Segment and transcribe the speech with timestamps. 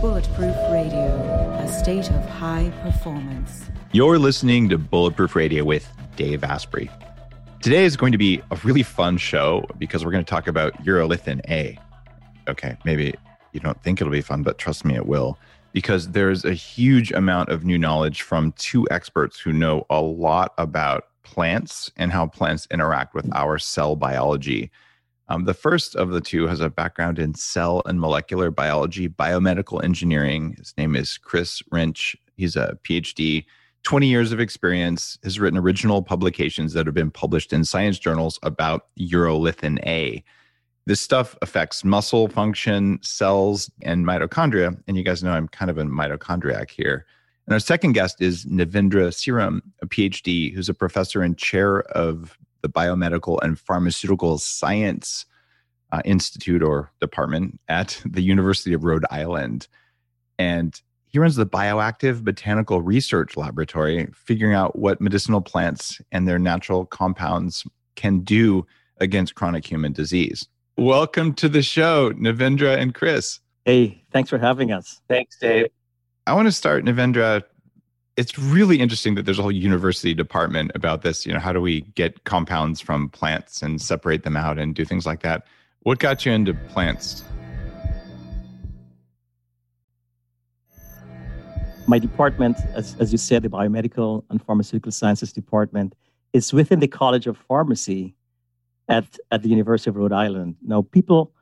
[0.00, 1.08] Bulletproof Radio,
[1.58, 3.64] a state of high performance.
[3.90, 6.88] You're listening to Bulletproof Radio with Dave Asprey.
[7.62, 10.72] Today is going to be a really fun show because we're going to talk about
[10.84, 11.76] urolithin A.
[12.48, 13.12] Okay, maybe
[13.52, 15.36] you don't think it'll be fun, but trust me, it will.
[15.72, 20.54] Because there's a huge amount of new knowledge from two experts who know a lot
[20.58, 24.70] about plants and how plants interact with our cell biology.
[25.28, 29.82] Um, the first of the two has a background in cell and molecular biology, biomedical
[29.84, 30.54] engineering.
[30.56, 32.16] His name is Chris Rinsch.
[32.36, 33.44] He's a PhD,
[33.82, 38.38] 20 years of experience, has written original publications that have been published in science journals
[38.42, 40.24] about urolithin A.
[40.86, 44.80] This stuff affects muscle function, cells, and mitochondria.
[44.88, 47.04] And you guys know I'm kind of a mitochondriac here.
[47.46, 52.38] And our second guest is Navindra Seeram, a PhD who's a professor and chair of
[52.62, 55.26] the Biomedical and Pharmaceutical Science
[55.92, 59.68] uh, Institute or Department at the University of Rhode Island.
[60.38, 66.38] And he runs the Bioactive Botanical Research Laboratory, figuring out what medicinal plants and their
[66.38, 68.66] natural compounds can do
[69.00, 70.46] against chronic human disease.
[70.76, 73.40] Welcome to the show, Navindra and Chris.
[73.64, 75.00] Hey, thanks for having us.
[75.08, 75.66] Thanks, Dave.
[76.26, 77.42] I want to start, Navindra,
[78.18, 81.24] it's really interesting that there's a whole university department about this.
[81.24, 84.84] You know, how do we get compounds from plants and separate them out and do
[84.84, 85.46] things like that?
[85.84, 87.22] What got you into plants?
[91.86, 95.94] My department, as, as you said, the Biomedical and Pharmaceutical Sciences Department,
[96.32, 98.16] is within the College of Pharmacy
[98.88, 100.56] at, at the University of Rhode Island.
[100.66, 101.32] Now, people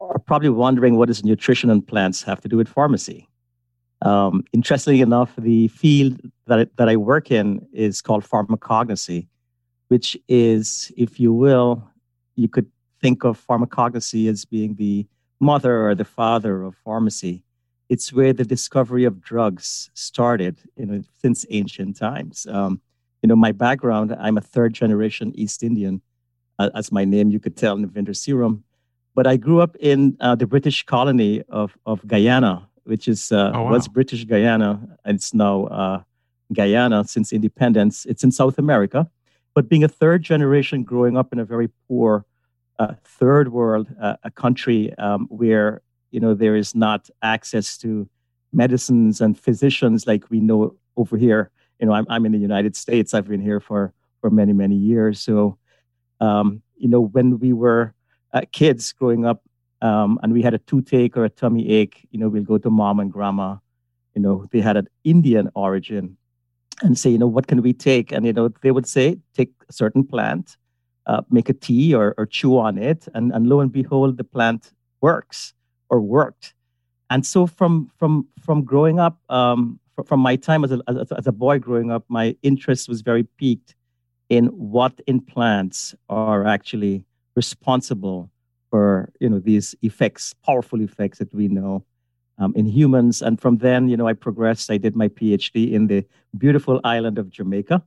[0.00, 3.28] are probably wondering what does nutrition and plants have to do with pharmacy?
[4.02, 9.26] Um, interestingly enough, the field that I, that I work in is called pharmacognosy,
[9.88, 11.82] which is, if you will,
[12.36, 15.06] you could think of pharmacognosy as being the
[15.40, 17.42] mother or the father of pharmacy.
[17.88, 22.46] It's where the discovery of drugs started, know, since ancient times.
[22.50, 22.80] Um,
[23.22, 26.02] you know, my background, I'm a third generation East Indian,
[26.58, 28.62] uh, as my name you could tell, Navindra Seeram.
[29.14, 33.52] But I grew up in uh, the British colony of, of Guyana, which is uh,
[33.54, 33.70] oh, wow.
[33.70, 36.02] was British Guyana, and it's now uh,
[36.54, 38.06] Guyana since independence.
[38.06, 39.08] It's in South America,
[39.54, 42.24] but being a third generation growing up in a very poor
[42.78, 48.08] uh, third world, uh, a country um, where you know there is not access to
[48.52, 51.50] medicines and physicians like we know over here.
[51.78, 53.12] You know, I'm I'm in the United States.
[53.12, 55.20] I've been here for for many many years.
[55.20, 55.58] So,
[56.20, 57.92] um, you know, when we were
[58.32, 59.42] uh, kids growing up
[59.80, 62.70] um, and we had a toothache or a tummy ache, you know, we'll go to
[62.70, 63.56] mom and grandma,
[64.14, 66.16] you know, they had an Indian origin
[66.82, 68.12] and say, you know, what can we take?
[68.12, 70.56] And, you know, they would say, take a certain plant,
[71.06, 73.08] uh, make a tea or, or chew on it.
[73.14, 75.54] And, and lo and behold, the plant works
[75.88, 76.54] or worked.
[77.10, 81.26] And so from, from, from growing up, um, from my time as a, as, as
[81.26, 83.74] a boy growing up, my interest was very piqued
[84.28, 88.30] in what in plants are actually responsible
[88.70, 91.84] for you know these effects, powerful effects that we know
[92.38, 93.22] um, in humans.
[93.22, 94.70] And from then, you know, I progressed.
[94.70, 96.04] I did my PhD in the
[96.36, 97.82] beautiful island of Jamaica,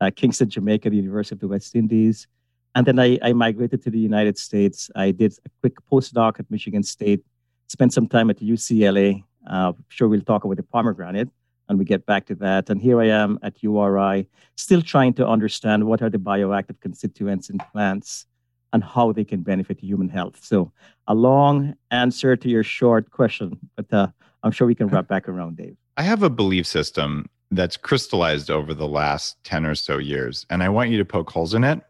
[0.00, 2.26] uh, Kingston, Jamaica, the University of the West Indies.
[2.74, 4.90] And then I, I migrated to the United States.
[4.94, 7.24] I did a quick postdoc at Michigan State,
[7.66, 9.22] spent some time at UCLA.
[9.48, 11.28] Uh, sure, we'll talk about the pomegranate
[11.68, 12.70] and we get back to that.
[12.70, 17.48] And here I am at URI, still trying to understand what are the bioactive constituents
[17.48, 18.26] in plants
[18.72, 20.38] and how they can benefit human health.
[20.42, 20.72] So,
[21.06, 24.08] a long answer to your short question, but uh,
[24.42, 25.76] I'm sure we can wrap back around, Dave.
[25.96, 30.62] I have a belief system that's crystallized over the last 10 or so years, and
[30.62, 31.80] I want you to poke holes in it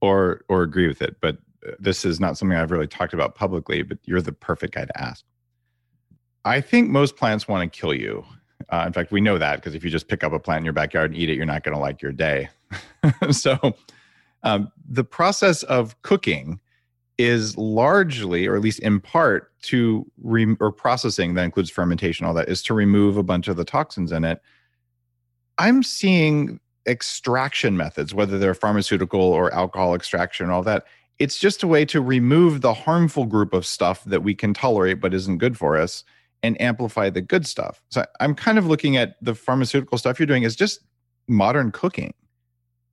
[0.00, 1.16] or or agree with it.
[1.20, 4.74] But uh, this is not something I've really talked about publicly, but you're the perfect
[4.74, 5.24] guy to ask.
[6.44, 8.24] I think most plants want to kill you.
[8.70, 10.64] Uh, in fact, we know that because if you just pick up a plant in
[10.64, 12.48] your backyard and eat it, you're not going to like your day.
[13.30, 13.74] so,
[14.42, 16.60] um, the process of cooking
[17.18, 22.34] is largely, or at least in part, to re- or processing that includes fermentation, all
[22.34, 24.40] that is to remove a bunch of the toxins in it.
[25.58, 30.84] I'm seeing extraction methods, whether they're pharmaceutical or alcohol extraction, all that.
[31.18, 35.00] It's just a way to remove the harmful group of stuff that we can tolerate
[35.00, 36.04] but isn't good for us
[36.44, 37.82] and amplify the good stuff.
[37.90, 40.80] So I'm kind of looking at the pharmaceutical stuff you're doing as just
[41.26, 42.14] modern cooking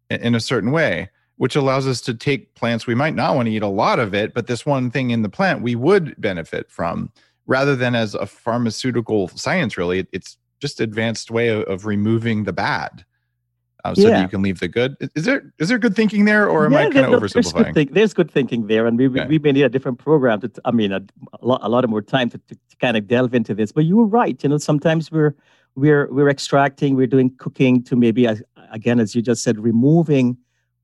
[0.10, 3.52] in a certain way which allows us to take plants we might not want to
[3.52, 6.70] eat a lot of it but this one thing in the plant we would benefit
[6.70, 7.12] from
[7.48, 12.54] rather than as a pharmaceutical science really it's just advanced way of, of removing the
[12.54, 13.06] bad
[13.86, 14.20] uh, so yeah.
[14.20, 14.96] you can leave the good.
[15.14, 17.34] Is there is there good thinking there, or am yeah, I kind of oversimplifying?
[17.34, 19.28] There's good, think, there's good, thinking there, and we okay.
[19.28, 20.52] we may need a different program to.
[20.66, 21.02] I mean, a,
[21.40, 23.72] a, lot a lot of more time to, to, to kind of delve into this.
[23.72, 24.42] But you were right.
[24.42, 25.36] You know, sometimes we're
[25.76, 28.28] we're we're extracting, we're doing cooking to maybe
[28.72, 30.36] again, as you just said, removing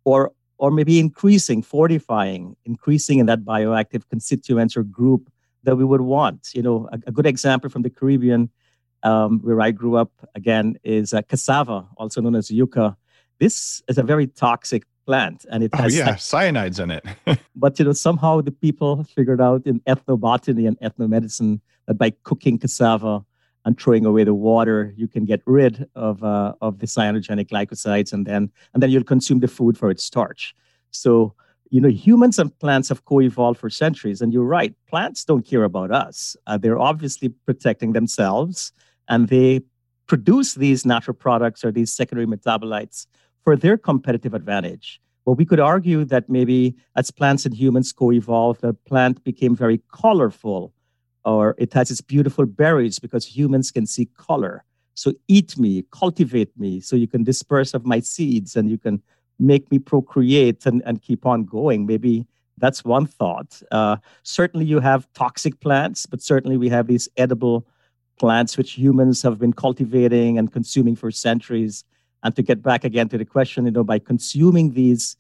[0.05, 5.27] or or maybe increasing, fortifying, increasing in that bioactive constituents or group
[5.63, 6.49] that we would want.
[6.53, 8.51] You know, a, a good example from the Caribbean,
[9.01, 12.95] um, where I grew up, again, is uh, cassava, also known as yucca.
[13.39, 17.05] This is a very toxic plant, and it oh, has oh, yeah, cyanides in it.
[17.55, 22.59] but you know, somehow the people figured out in ethnobotany and ethnomedicine that by cooking
[22.59, 23.25] cassava
[23.65, 28.13] and throwing away the water, you can get rid of uh, of the cyanogenic glycosides,
[28.13, 30.55] and then and then you'll consume the food for its starch.
[30.91, 31.35] So
[31.71, 34.75] you know, humans and plants have co-evolved for centuries, and you're right.
[34.89, 36.35] Plants don't care about us.
[36.45, 38.73] Uh, they're obviously protecting themselves,
[39.07, 39.61] and they
[40.05, 43.07] produce these natural products or these secondary metabolites
[43.43, 44.99] for their competitive advantage.
[45.25, 49.81] Well, we could argue that maybe as plants and humans co-evolved, the plant became very
[49.93, 50.73] colorful
[51.25, 54.63] or it has its beautiful berries because humans can see color.
[54.93, 59.01] So eat me, cultivate me, so you can disperse of my seeds and you can
[59.39, 61.85] make me procreate and, and keep on going.
[61.85, 62.25] Maybe
[62.57, 63.61] that's one thought.
[63.71, 67.65] Uh, certainly, you have toxic plants, but certainly we have these edible
[68.19, 71.83] plants which humans have been cultivating and consuming for centuries.
[72.23, 75.17] And to get back again to the question, you know, by consuming these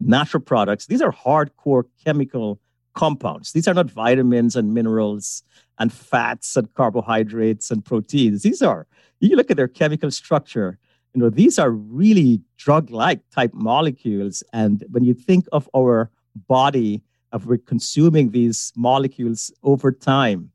[0.00, 2.58] natural products, these are hardcore chemical
[2.94, 3.52] compounds.
[3.52, 5.42] These are not vitamins and minerals
[5.78, 8.42] and fats and carbohydrates and proteins.
[8.42, 8.86] These are,
[9.20, 10.78] you look at their chemical structure,
[11.14, 14.42] you know, these are really drug-like type molecules.
[14.52, 16.10] And when you think of our
[16.48, 17.02] body,
[17.32, 20.50] of we're consuming these molecules over time,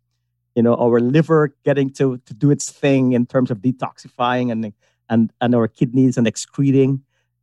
[0.56, 4.74] you know, our liver getting to, to do its thing in terms of detoxifying and
[5.10, 7.02] and and our kidneys and excreting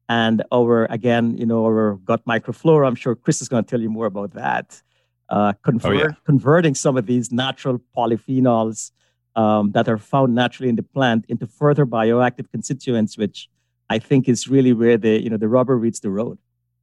[0.08, 3.80] and our again you know our gut microflora i'm sure chris is going to tell
[3.80, 4.82] you more about that
[5.30, 6.08] uh, convert, oh, yeah.
[6.26, 8.90] converting some of these natural polyphenols
[9.36, 13.48] um, that are found naturally in the plant into further bioactive constituents which
[13.88, 16.38] i think is really where the you know the rubber meets the road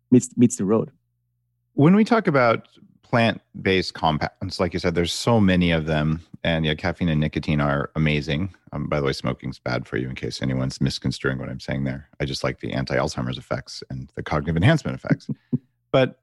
[0.09, 0.91] meets meets the road
[1.73, 2.67] when we talk about
[3.11, 4.59] plant-based compounds.
[4.59, 6.21] Like you said there's so many of them.
[6.43, 8.55] And yeah caffeine and nicotine are amazing.
[8.71, 11.83] Um, by the way smoking's bad for you in case anyone's misconstruing what i'm saying
[11.83, 12.09] there.
[12.19, 15.29] I just like the anti-alzheimer's effects and the cognitive enhancement effects.
[15.93, 16.21] But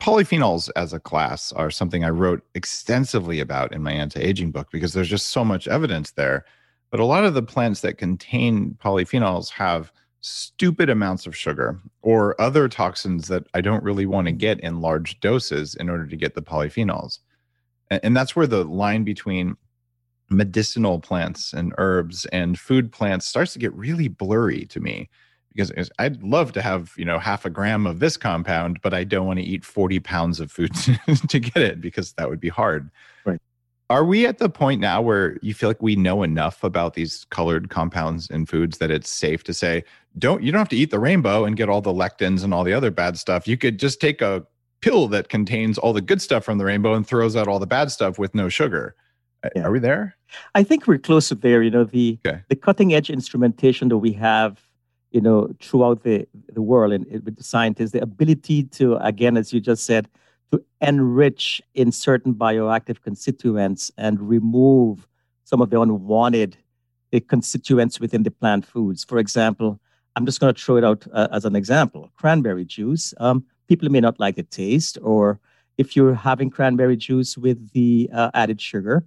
[0.00, 4.94] polyphenols as a class are something i wrote extensively about in my anti-aging book because
[4.94, 6.44] there's just so much evidence there.
[6.90, 9.92] But a lot of the plants that contain polyphenols have
[10.26, 14.38] stupid amounts of sugar or other toxins that I don't really want to mm.
[14.38, 17.20] get in large doses in order to get the polyphenols.
[17.90, 19.56] And that's where the line between
[20.28, 25.08] medicinal plants and herbs and food plants starts to get really blurry to me
[25.54, 29.04] because I'd love to have, you know, half a gram of this compound, but I
[29.04, 30.74] don't want to eat 40 pounds of food
[31.28, 32.90] to get it because that would be hard.
[33.24, 33.40] Right.
[33.88, 37.24] Are we at the point now where you feel like we know enough about these
[37.30, 39.84] colored compounds in foods that it's safe to say,
[40.18, 42.64] don't you don't have to eat the rainbow and get all the lectins and all
[42.64, 43.46] the other bad stuff.
[43.46, 44.46] You could just take a
[44.80, 47.66] pill that contains all the good stuff from the rainbow and throws out all the
[47.66, 48.94] bad stuff with no sugar.
[49.54, 49.62] Yeah.
[49.62, 50.16] Are we there?
[50.54, 51.62] I think we're close to there.
[51.62, 52.40] You know, the okay.
[52.48, 54.60] the cutting edge instrumentation that we have,
[55.10, 59.52] you know, throughout the, the world and with the scientists, the ability to, again, as
[59.52, 60.08] you just said,
[60.50, 65.06] to enrich in certain bioactive constituents and remove
[65.44, 66.56] some of the unwanted
[67.12, 69.04] uh, constituents within the plant foods.
[69.04, 69.80] For example,
[70.16, 73.14] I'm just going to throw it out uh, as an example cranberry juice.
[73.18, 75.38] Um, people may not like the taste, or
[75.78, 79.04] if you're having cranberry juice with the uh, added sugar,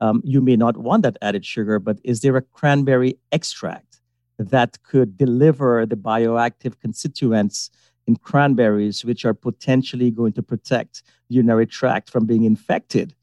[0.00, 4.00] um, you may not want that added sugar, but is there a cranberry extract
[4.38, 7.70] that could deliver the bioactive constituents
[8.06, 13.14] in cranberries, which are potentially going to protect the urinary tract from being infected.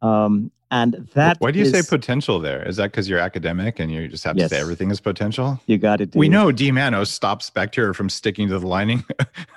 [0.00, 2.66] Um, and that why do you is, say potential there?
[2.66, 4.50] Is that because you're academic and you just have yes.
[4.50, 5.60] to say everything is potential?
[5.66, 6.14] You got it.
[6.14, 9.04] We know D-mannose stops bacteria from sticking to the lining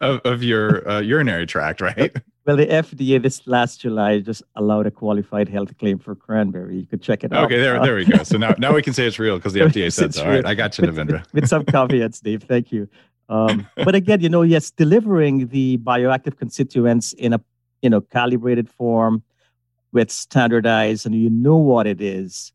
[0.00, 2.14] of, of, your uh, urinary tract, right?
[2.46, 6.76] Well, the FDA this last July just allowed a qualified health claim for cranberry.
[6.76, 7.46] You could check it out.
[7.46, 8.22] Okay, there, there we go.
[8.22, 10.24] So now, now we can say it's real because the FDA said so.
[10.24, 11.22] All right, I got you, Devendra.
[11.32, 12.44] With, with some caveats, Dave.
[12.44, 12.88] Thank you.
[13.28, 17.40] Um, but again, you know, yes, delivering the bioactive constituents in a
[17.80, 19.22] you know calibrated form
[19.92, 22.52] with standardized and you know what it is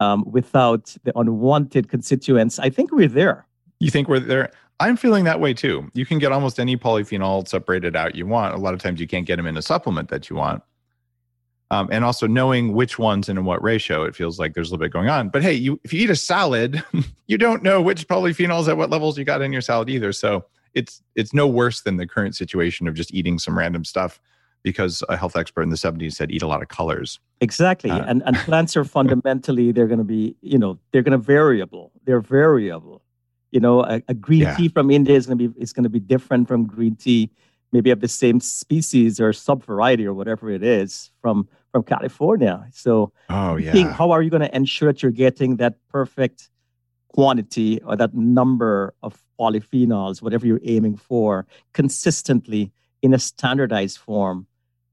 [0.00, 2.58] um, without the unwanted constituents.
[2.58, 3.46] I think we're there.
[3.78, 4.50] You think we're there?
[4.80, 5.90] I'm feeling that way too.
[5.92, 8.54] You can get almost any polyphenol separated out you want.
[8.54, 10.62] A lot of times you can't get them in a supplement that you want.
[11.72, 14.72] Um, and also knowing which ones and in what ratio, it feels like there's a
[14.72, 15.28] little bit going on.
[15.28, 16.82] But hey, you if you eat a salad,
[17.28, 20.12] you don't know which polyphenols at what levels you got in your salad either.
[20.12, 24.20] So it's it's no worse than the current situation of just eating some random stuff
[24.62, 27.18] because a health expert in the 70s said eat a lot of colors.
[27.40, 27.90] Exactly.
[27.90, 31.18] Uh, and and plants are fundamentally they're going to be, you know, they're going to
[31.18, 31.92] be variable.
[32.04, 33.02] They're variable.
[33.50, 34.56] You know, a, a green yeah.
[34.56, 37.30] tea from India is going to be is going to be different from green tea
[37.72, 42.66] maybe of the same species or sub variety or whatever it is from from California.
[42.72, 43.72] So oh yeah.
[43.72, 46.50] Think, how are you going to ensure that you're getting that perfect
[47.08, 54.46] quantity or that number of polyphenols, whatever you're aiming for, consistently in a standardized form,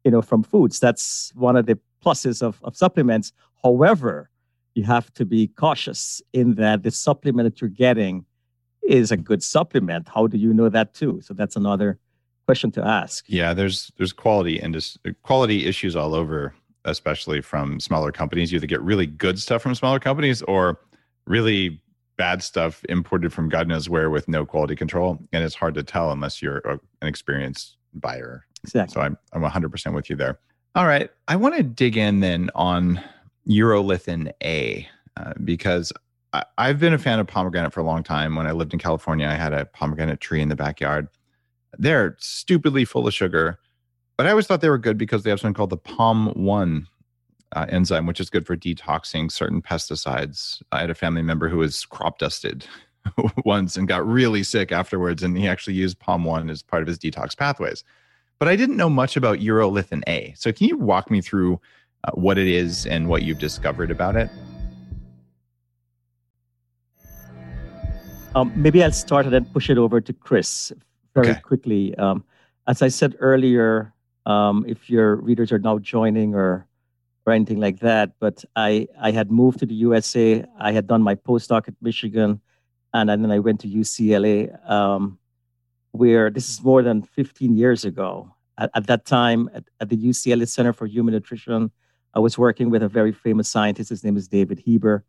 [0.07, 0.79] you know, from foods.
[0.79, 3.33] That's one of the pluses of, of supplements.
[3.61, 4.29] However,
[4.73, 8.25] you have to be cautious in that the supplement that you're getting
[8.83, 10.07] is a good supplement.
[10.07, 11.19] How do you know that too?
[11.21, 11.99] So that's another
[12.45, 13.25] question to ask.
[13.27, 14.81] Yeah, there's there's quality and
[15.23, 18.49] quality issues all over, especially from smaller companies.
[18.49, 20.79] You either get really good stuff from smaller companies or
[21.25, 21.81] really
[22.15, 25.83] bad stuff imported from God knows where with no quality control, and it's hard to
[25.83, 26.59] tell unless you're
[27.01, 28.46] an experienced buyer.
[28.63, 28.93] Exactly.
[28.93, 30.39] So I'm I'm 100% with you there.
[30.75, 33.01] All right, I want to dig in then on
[33.47, 35.91] urolithin A uh, because
[36.33, 38.35] I, I've been a fan of pomegranate for a long time.
[38.35, 41.07] When I lived in California, I had a pomegranate tree in the backyard.
[41.77, 43.59] They're stupidly full of sugar,
[44.17, 46.85] but I always thought they were good because they have something called the PON1
[47.55, 50.61] uh, enzyme, which is good for detoxing certain pesticides.
[50.71, 52.65] I had a family member who was crop dusted
[53.45, 56.99] once and got really sick afterwards, and he actually used PON1 as part of his
[56.99, 57.83] detox pathways.
[58.39, 60.33] But I didn't know much about urolithin A.
[60.37, 61.59] So, can you walk me through
[62.03, 64.29] uh, what it is and what you've discovered about it?
[68.35, 70.71] Um, maybe I'll start and then push it over to Chris
[71.15, 71.39] very okay.
[71.41, 71.95] quickly.
[71.95, 72.23] Um,
[72.67, 73.91] as I said earlier,
[74.27, 76.67] um, if your readers are now joining or
[77.25, 80.45] or anything like that, but I I had moved to the USA.
[80.59, 82.39] I had done my postdoc at Michigan,
[82.93, 85.17] and, then I went to UCLA, um,
[85.91, 88.33] where this is more than 15 years ago.
[88.57, 91.71] At, at that time, at, at, the UCLA Center for Human Nutrition,
[92.13, 93.89] I was working with a very famous scientist.
[93.89, 95.03] His name is David Heber.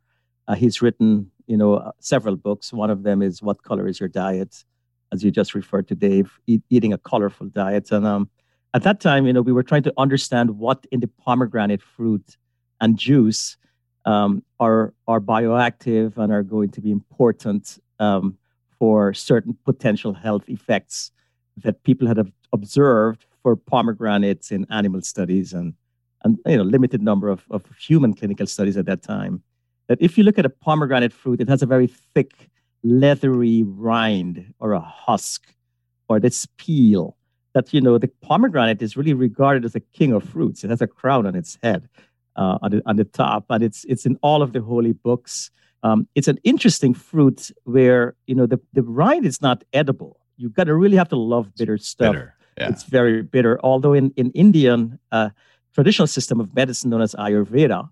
[0.47, 2.73] Uh, he's written, you know, several books.
[2.73, 4.65] One of them is "What Color Is Your Diet?"
[5.13, 7.91] as you just referred to, Dave, eat, eating a colorful diet.
[7.91, 8.29] And um,
[8.75, 12.37] at that time, you know, we were trying to understand what in the pomegranate fruit
[12.81, 13.57] and juice
[14.05, 18.39] um, are are bioactive and are going to be important um,
[18.79, 21.11] for certain potential health effects
[21.57, 25.75] that people had observed for pomegranates in animal studies and
[26.25, 29.43] and you know limited number of, of human clinical studies at that time.
[29.89, 32.51] That if you look at a pomegranate fruit, it has a very thick
[32.83, 35.47] leathery rind or a husk
[36.09, 37.17] or this peel
[37.55, 40.81] that you know the pomegranate is really regarded as a king of fruits it has
[40.81, 41.89] a crown on its head
[42.37, 45.51] uh, on, the, on the top and it's it's in all of the holy books
[45.83, 50.55] um, it's an interesting fruit where you know the, the rind is not edible You've
[50.55, 52.69] got to really have to love bitter stuff bitter, yeah.
[52.69, 55.31] it's very bitter although in, in indian uh,
[55.75, 57.89] traditional system of medicine known as ayurveda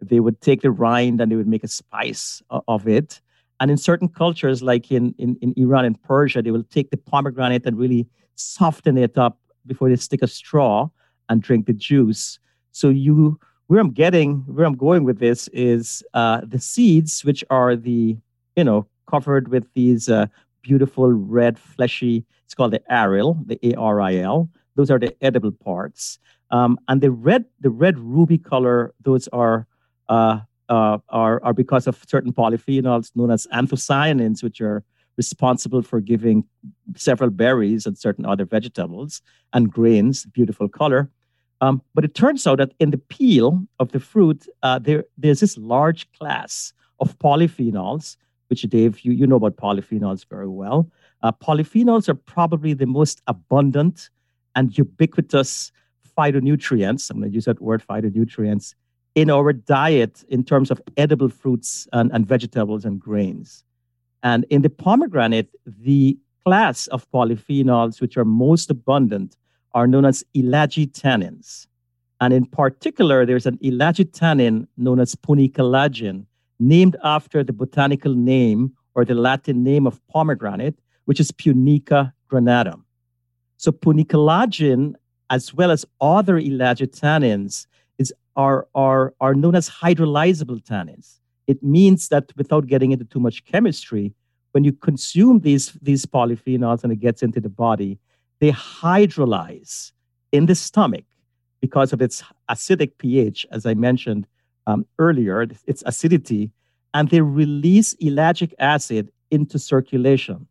[0.00, 3.20] they would take the rind and they would make a spice of it
[3.60, 6.96] and in certain cultures, like in, in, in Iran and Persia, they will take the
[6.96, 10.88] pomegranate and really soften it up before they stick a straw
[11.28, 12.38] and drink the juice.
[12.72, 17.44] So you, where I'm getting, where I'm going with this is uh, the seeds, which
[17.50, 18.16] are the,
[18.54, 20.26] you know, covered with these uh,
[20.62, 22.24] beautiful red fleshy.
[22.44, 24.48] It's called the aril, the A R I L.
[24.76, 26.18] Those are the edible parts,
[26.50, 28.94] um, and the red, the red ruby color.
[29.02, 29.66] Those are
[30.08, 34.84] uh, uh, are, are because of certain polyphenols known as anthocyanins, which are
[35.16, 36.44] responsible for giving
[36.94, 41.10] several berries and certain other vegetables and grains beautiful color.
[41.60, 45.40] Um, but it turns out that in the peel of the fruit, uh, there, there's
[45.40, 48.16] this large class of polyphenols,
[48.48, 50.90] which Dave, you, you know about polyphenols very well.
[51.22, 54.10] Uh, polyphenols are probably the most abundant
[54.54, 55.72] and ubiquitous
[56.16, 57.10] phytonutrients.
[57.10, 58.74] I'm going to use that word phytonutrients
[59.14, 63.64] in our diet in terms of edible fruits and, and vegetables and grains.
[64.22, 69.36] And in the pomegranate, the class of polyphenols which are most abundant
[69.76, 71.66] are known as ellagitannins.
[72.22, 76.24] And in particular, there's an ellagitannin known as punicalagin,
[76.58, 82.84] named after the botanical name or the Latin name of pomegranate, which is Punica granatum.
[83.58, 84.94] So punicalagin,
[85.28, 87.66] as well as other ellagitannins,
[88.36, 91.20] are, are, are known as hydrolyzable tannins.
[91.46, 94.14] It means that without getting into too much chemistry,
[94.52, 97.98] when you consume these, these polyphenols and it gets into the body,
[98.40, 99.92] they hydrolyze
[100.32, 101.04] in the stomach
[101.60, 104.26] because of its acidic pH, as I mentioned
[104.66, 106.50] um, earlier, its acidity,
[106.92, 110.46] and they release ellagic acid into circulation.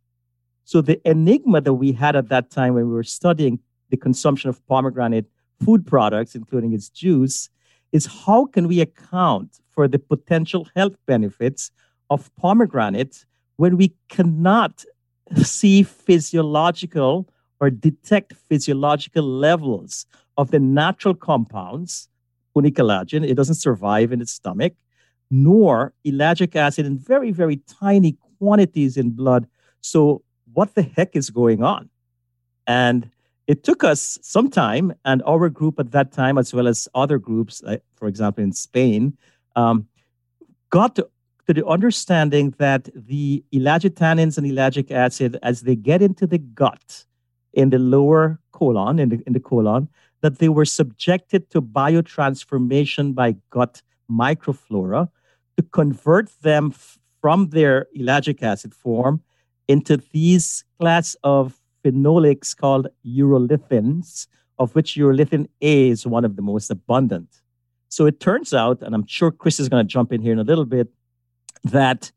[0.63, 4.50] So the enigma that we had at that time when we were studying the consumption
[4.50, 5.25] of pomegranate
[5.63, 7.50] food products, including its juice,
[7.92, 11.72] is how can we account for the potential health benefits
[12.10, 13.25] of pomegranate
[13.58, 14.84] when we cannot
[15.44, 17.27] see physiological
[17.59, 20.05] or detect physiological levels
[20.38, 22.09] of the natural compounds,
[22.55, 24.74] punicalagin, it doesn't survive in its stomach,
[25.31, 29.47] nor ellagic acid in very, very tiny quantities in blood.
[29.81, 31.89] So, what the heck is going on?
[32.67, 33.09] And
[33.47, 37.19] it took us some time, and our group at that time, as well as other
[37.19, 39.17] groups, uh, for example, in Spain,
[39.55, 39.88] um,
[40.69, 41.07] got to,
[41.47, 47.05] to the understanding that the ellagitannins and ellagic acid, as they get into the gut
[47.55, 49.89] in the lower colon, in the, in the colon,
[50.21, 53.81] that they were subjected to biotransformation by gut
[54.12, 55.09] microflora
[55.57, 59.21] to convert them f- from their ellagic acid form
[59.67, 64.27] into these class of phenolics called urolithins,
[64.59, 67.41] of which urolithin A is one of the most abundant.
[67.89, 70.39] So it turns out, and I'm sure Chris is going to jump in here in
[70.39, 70.89] a little bit,
[71.63, 72.12] that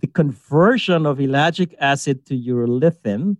[0.00, 3.36] the conversion of ellagic acid to urolithin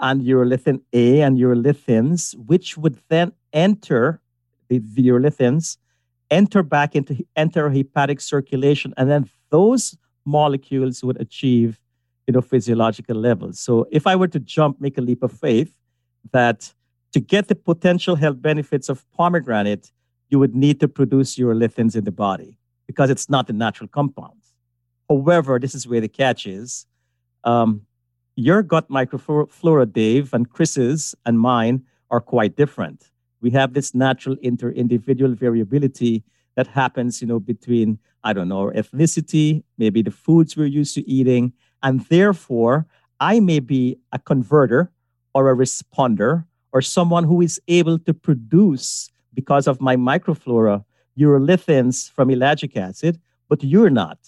[0.00, 4.20] and urolithin A and urolithins, which would then enter
[4.68, 5.76] the, the urolithins,
[6.30, 11.78] enter back into enterohepatic circulation, and then those molecules would achieve
[12.26, 13.58] you know, physiological levels.
[13.60, 15.76] So if I were to jump, make a leap of faith
[16.32, 16.72] that
[17.12, 19.90] to get the potential health benefits of pomegranate,
[20.30, 24.54] you would need to produce urolithins in the body because it's not the natural compounds.
[25.08, 26.86] However, this is where the catch is.
[27.44, 27.82] Um,
[28.36, 33.10] your gut microflora, Dave, and Chris's and mine are quite different.
[33.40, 36.24] We have this natural inter-individual variability
[36.54, 41.08] that happens, you know, between, I don't know, ethnicity, maybe the foods we're used to
[41.08, 42.86] eating, and therefore,
[43.18, 44.92] I may be a converter
[45.34, 50.84] or a responder or someone who is able to produce, because of my microflora,
[51.18, 54.18] urolithins from ellagic acid, but you're not.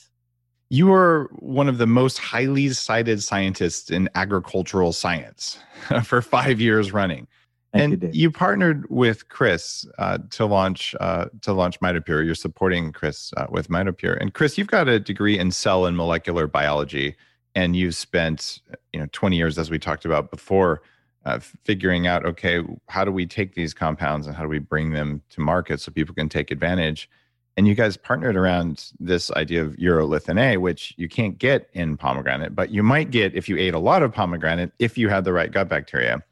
[0.75, 5.59] You are one of the most highly cited scientists in agricultural science
[6.03, 7.29] for five years running.
[7.73, 12.25] Thank and you, you, partnered with Chris uh, to launch uh, to launch MitoPure.
[12.25, 14.21] You're supporting Chris uh, with MitoPure.
[14.21, 17.17] And Chris, you've got a degree in cell and molecular biology
[17.55, 18.61] and you've spent
[18.93, 20.83] you know 20 years as we talked about before
[21.25, 24.93] uh, figuring out okay how do we take these compounds and how do we bring
[24.93, 27.09] them to market so people can take advantage
[27.57, 31.97] and you guys partnered around this idea of urolithin A, which you can't get in
[31.97, 35.25] pomegranate, but you might get if you ate a lot of pomegranate if you had
[35.25, 36.23] the right gut bacteria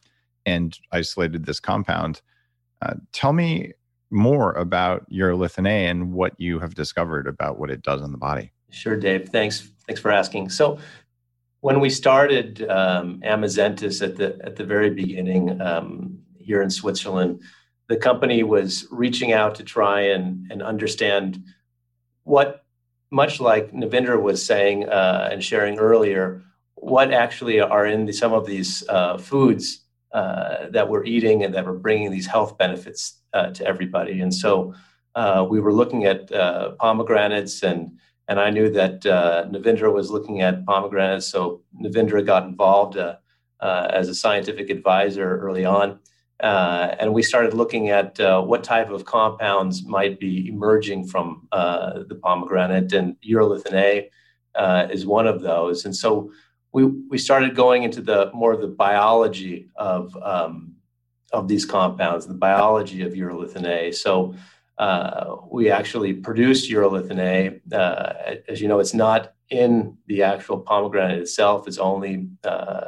[0.46, 2.20] and isolated this compound.
[2.80, 3.72] Uh, tell me
[4.10, 8.18] more about urolithin A and what you have discovered about what it does in the
[8.18, 8.52] body.
[8.70, 9.28] Sure, Dave.
[9.28, 9.70] Thanks.
[9.86, 10.50] Thanks for asking.
[10.50, 10.78] So,
[11.60, 17.40] when we started um, Amazentis at the at the very beginning um, here in Switzerland,
[17.92, 21.44] the company was reaching out to try and and understand
[22.24, 22.64] what,
[23.10, 26.42] much like Navindra was saying uh, and sharing earlier,
[26.76, 31.52] what actually are in the, some of these uh, foods uh, that we're eating and
[31.54, 33.02] that we're bringing these health benefits
[33.34, 34.22] uh, to everybody.
[34.22, 34.72] And so
[35.14, 37.80] uh, we were looking at uh, pomegranates and
[38.28, 39.02] and I knew that
[39.54, 42.96] Navindra was looking at pomegranates, so Navindra got involved
[43.98, 45.98] as a scientific advisor early on,
[46.42, 51.48] uh, and we started looking at uh, what type of compounds might be emerging from
[51.52, 54.10] uh, the pomegranate, and urolithin A
[54.92, 56.30] is one of those, and so
[56.72, 60.74] we we started going into the more of the biology of um,
[61.32, 63.92] of these compounds, the biology of urolithin A.
[63.92, 64.34] So
[64.78, 67.74] uh, we actually produce urolithin A.
[67.74, 71.68] Uh, as you know, it's not in the actual pomegranate itself.
[71.68, 72.82] It's only uh,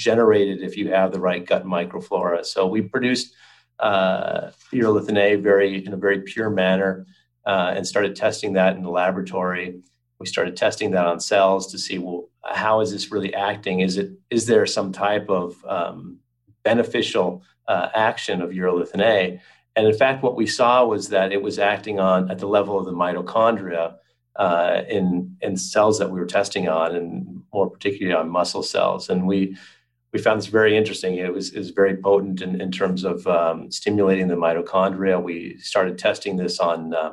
[0.00, 2.44] generated if you have the right gut microflora.
[2.44, 3.34] So we produced
[3.78, 7.06] uh, urolithin A very in a very pure manner
[7.46, 9.80] uh, and started testing that in the laboratory.
[10.18, 13.80] We started testing that on cells to see well how is this really acting?
[13.80, 16.18] Is it is there some type of um,
[16.62, 19.40] beneficial uh, action of urolithin A?
[19.76, 22.78] And in fact, what we saw was that it was acting on at the level
[22.78, 23.96] of the mitochondria
[24.36, 29.10] uh, in in cells that we were testing on, and more particularly on muscle cells.
[29.10, 29.56] And we
[30.12, 31.16] we found this very interesting.
[31.16, 35.22] It was, it was very potent in, in terms of um, stimulating the mitochondria.
[35.22, 37.12] We started testing this on uh,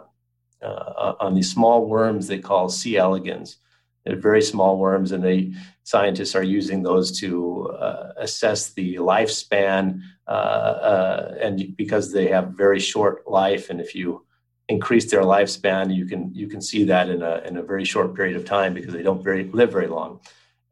[0.62, 2.97] uh, on these small worms they call C.
[2.97, 3.57] elegans.
[4.05, 10.01] They're very small worms, and they scientists are using those to uh, assess the lifespan,
[10.27, 14.25] uh, uh, and because they have very short life, and if you
[14.69, 18.15] increase their lifespan, you can you can see that in a in a very short
[18.15, 20.19] period of time because they don't very live very long.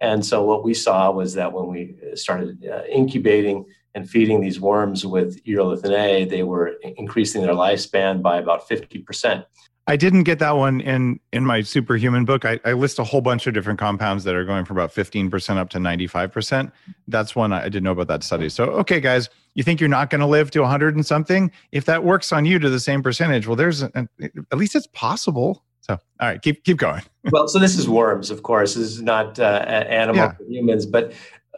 [0.01, 4.59] And so what we saw was that when we started uh, incubating and feeding these
[4.59, 9.45] worms with urolithin A, they were increasing their lifespan by about 50%.
[9.87, 12.43] I didn't get that one in in my superhuman book.
[12.43, 15.57] I, I, list a whole bunch of different compounds that are going from about 15%
[15.57, 16.71] up to 95%.
[17.07, 18.49] That's one I didn't know about that study.
[18.49, 21.51] So, okay, guys, you think you're not going to live to 100 and something?
[21.71, 24.07] If that works on you to the same percentage, well, there's at
[24.53, 25.63] least it's possible.
[25.87, 27.03] So, all right, keep keep going.
[27.31, 28.73] well, so this is worms, of course.
[28.73, 30.47] This is not uh, animal yeah.
[30.49, 31.13] humans, but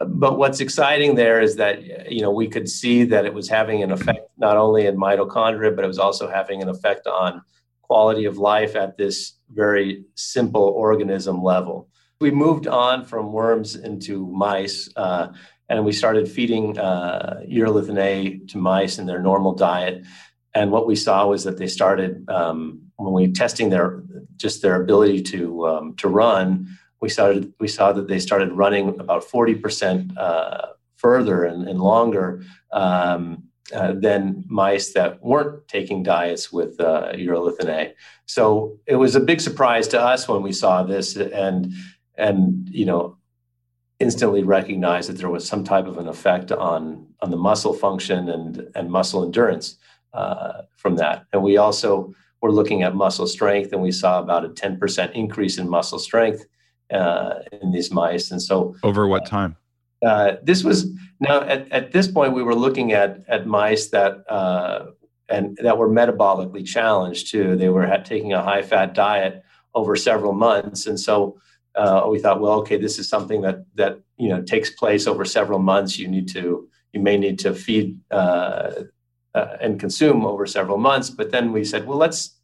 [0.06, 3.82] but what's exciting there is that you know we could see that it was having
[3.82, 7.42] an effect not only in mitochondria, but it was also having an effect on
[7.82, 11.88] quality of life at this very simple organism level.
[12.20, 15.28] We moved on from worms into mice, uh,
[15.70, 20.04] and we started feeding uh, urolithin A to mice in their normal diet.
[20.54, 24.02] And what we saw was that they started um, when we testing their
[24.36, 26.66] just their ability to um, to run.
[27.00, 31.80] We started we saw that they started running about forty percent uh, further and, and
[31.80, 37.94] longer um, uh, than mice that weren't taking diets with uh, urolithin A.
[38.26, 41.72] So it was a big surprise to us when we saw this, and
[42.16, 43.16] and you know
[44.00, 48.28] instantly recognized that there was some type of an effect on on the muscle function
[48.28, 49.76] and and muscle endurance
[50.14, 51.26] uh, from that.
[51.32, 55.58] And we also were looking at muscle strength, and we saw about a 10% increase
[55.58, 56.46] in muscle strength
[56.92, 58.30] uh, in these mice.
[58.30, 59.56] And so, over what time?
[60.04, 64.22] Uh, this was now at, at this point we were looking at at mice that
[64.30, 64.86] uh,
[65.28, 67.56] and that were metabolically challenged too.
[67.56, 69.42] They were taking a high fat diet
[69.74, 71.40] over several months, and so
[71.74, 75.24] uh, we thought, well, okay, this is something that that you know takes place over
[75.24, 75.98] several months.
[75.98, 77.98] You need to you may need to feed
[79.34, 81.10] uh, and consume over several months.
[81.10, 82.36] But then we said, well, let's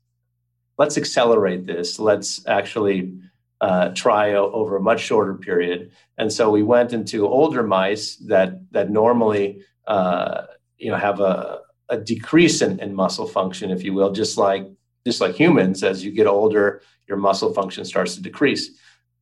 [0.79, 1.99] let's accelerate this.
[1.99, 3.15] Let's actually
[3.61, 5.93] uh, try over a much shorter period.
[6.19, 10.43] And so we went into older mice that that normally uh,
[10.79, 14.67] you know have a, a decrease in, in muscle function, if you will, just like
[15.07, 15.83] just like humans.
[15.83, 18.71] As you get older, your muscle function starts to decrease.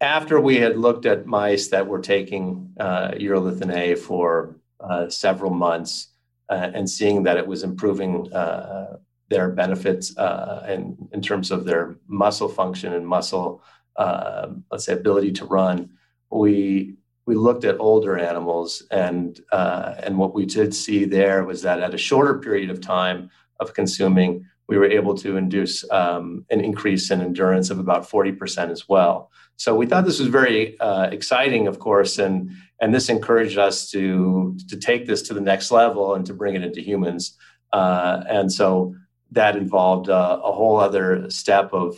[0.00, 5.52] After we had looked at mice that were taking uh, urolithin A for uh, several
[5.52, 6.08] months,
[6.48, 8.96] uh, and seeing that it was improving uh,
[9.28, 13.62] their benefits uh, in, in terms of their muscle function and muscle,
[13.96, 15.90] uh, let's say, ability to run,
[16.30, 21.80] we we looked at older animals, and and what we did see there was that
[21.80, 26.60] at a shorter period of time of consuming, we were able to induce um, an
[26.62, 29.30] increase in endurance of about 40% as well.
[29.56, 33.90] So we thought this was very uh, exciting, of course, and and this encouraged us
[33.90, 37.36] to to take this to the next level and to bring it into humans.
[37.70, 38.94] Uh, and so
[39.38, 41.88] that involved uh, a whole other step of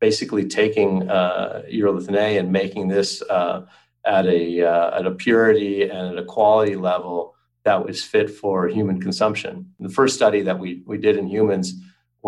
[0.00, 3.58] basically taking uh, urolithin A and making this uh,
[4.04, 7.36] at a uh, at a purity and at a quality level
[7.66, 9.52] that was fit for human consumption.
[9.78, 11.66] The first study that we we did in humans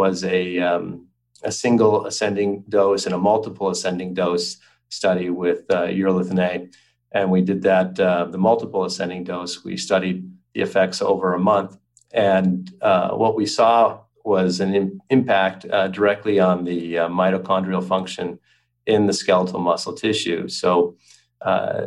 [0.03, 0.87] was a um,
[1.51, 4.49] a single ascending dose and a multiple ascending dose
[5.01, 6.53] study with uh, urolithin A.
[7.13, 9.65] And we did that, uh, the multiple ascending dose.
[9.65, 10.19] We studied
[10.55, 11.79] the effects over a month.
[12.13, 17.87] And uh, what we saw was an Im- impact uh, directly on the uh, mitochondrial
[17.95, 18.39] function
[18.87, 20.49] in the skeletal muscle tissue.
[20.49, 20.97] So
[21.51, 21.87] uh,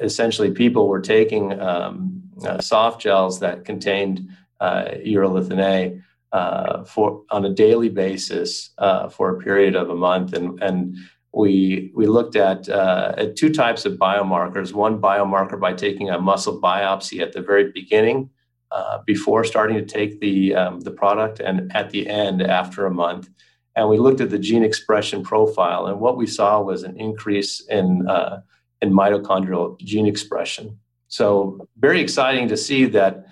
[0.00, 2.22] essentially, people were taking um,
[2.60, 4.28] soft gels that contained
[4.60, 6.00] urolithin A.
[6.30, 10.94] Uh, for on a daily basis uh, for a period of a month, and and
[11.32, 14.74] we we looked at, uh, at two types of biomarkers.
[14.74, 18.28] One biomarker by taking a muscle biopsy at the very beginning,
[18.70, 22.90] uh, before starting to take the um, the product, and at the end after a
[22.90, 23.30] month.
[23.74, 27.60] And we looked at the gene expression profile, and what we saw was an increase
[27.68, 28.42] in uh,
[28.82, 30.78] in mitochondrial gene expression.
[31.08, 33.28] So very exciting to see that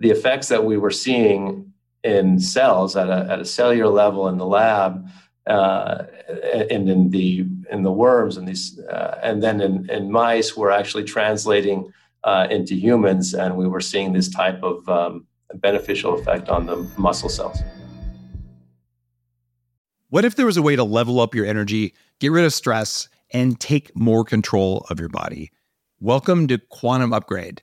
[0.00, 1.71] the effects that we were seeing
[2.04, 5.08] in cells at a, at a cellular level in the lab
[5.46, 6.04] uh,
[6.70, 10.70] and in the in the worms and these uh, and then in, in mice we're
[10.70, 11.92] actually translating
[12.24, 16.76] uh, into humans and we were seeing this type of um, beneficial effect on the
[16.96, 17.58] muscle cells.
[20.08, 23.08] What if there was a way to level up your energy get rid of stress
[23.32, 25.50] and take more control of your body?
[26.00, 27.62] Welcome to quantum upgrade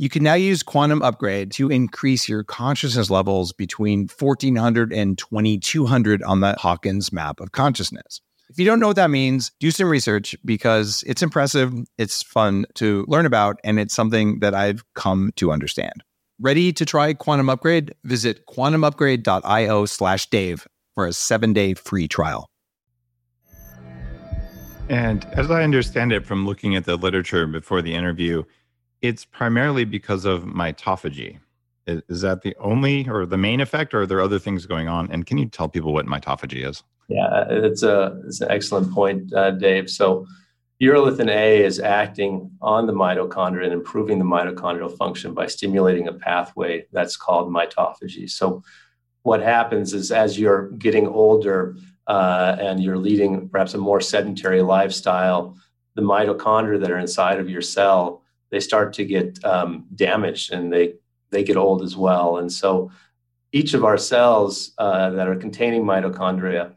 [0.00, 6.22] You can now use Quantum Upgrade to increase your consciousness levels between 1400 and 2200
[6.22, 8.22] on the Hawkins map of consciousness.
[8.48, 12.64] If you don't know what that means, do some research because it's impressive, it's fun
[12.76, 16.02] to learn about, and it's something that I've come to understand.
[16.40, 17.94] Ready to try Quantum Upgrade?
[18.02, 22.48] Visit quantumupgrade.io slash Dave for a seven day free trial.
[24.88, 28.44] And as I understand it from looking at the literature before the interview,
[29.02, 31.38] it's primarily because of mitophagy.
[31.86, 35.10] Is, that the only or the main effect, or are there other things going on?
[35.10, 36.84] And can you tell people what mitophagy is?
[37.08, 39.90] Yeah, it's a it's an excellent point, uh, Dave.
[39.90, 40.24] So,
[40.80, 46.12] urolithin A is acting on the mitochondria and improving the mitochondrial function by stimulating a
[46.12, 48.30] pathway that's called mitophagy.
[48.30, 48.62] So,
[49.22, 54.62] what happens is as you're getting older uh, and you're leading perhaps a more sedentary
[54.62, 55.56] lifestyle,
[55.96, 58.19] the mitochondria that are inside of your cell
[58.50, 60.94] they start to get um, damaged and they
[61.30, 62.38] they get old as well.
[62.38, 62.90] And so
[63.52, 66.74] each of our cells uh, that are containing mitochondria,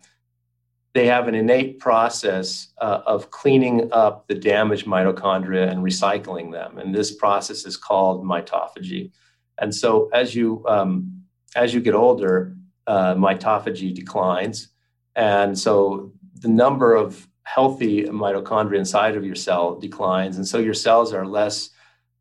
[0.94, 6.78] they have an innate process uh, of cleaning up the damaged mitochondria and recycling them.
[6.78, 9.12] And this process is called mitophagy.
[9.60, 11.24] And so as you um,
[11.56, 12.56] as you get older,
[12.88, 14.70] uh, mitophagy declines.
[15.16, 20.38] And so the number of healthy mitochondria inside of your cell declines.
[20.38, 21.70] And so your cells are less,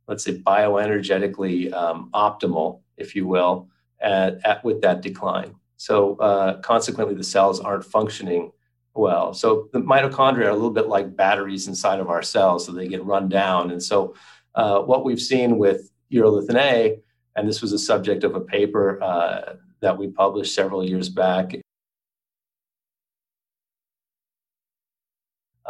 [0.09, 3.69] let's say, bioenergetically um, optimal, if you will,
[4.01, 5.55] at, at, with that decline.
[5.77, 8.53] So uh, consequently, the cells aren't functioning
[8.95, 9.33] well.
[9.35, 12.89] So the mitochondria are a little bit like batteries inside of our cells, so they
[12.89, 13.71] get run down.
[13.71, 14.15] And so
[14.55, 16.99] uh, what we've seen with urolithin A
[17.37, 21.55] and this was a subject of a paper uh, that we published several years back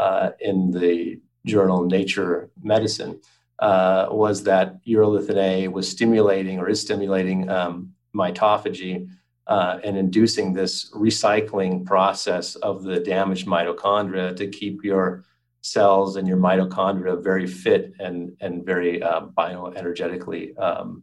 [0.03, 1.21] uh, in the
[1.53, 3.21] journal Nature Medicine,
[3.59, 9.09] uh, was that urolithin A was stimulating or is stimulating um, mitophagy
[9.47, 15.25] uh, and inducing this recycling process of the damaged mitochondria to keep your
[15.61, 21.03] cells and your mitochondria very fit and, and very uh, bioenergetically um,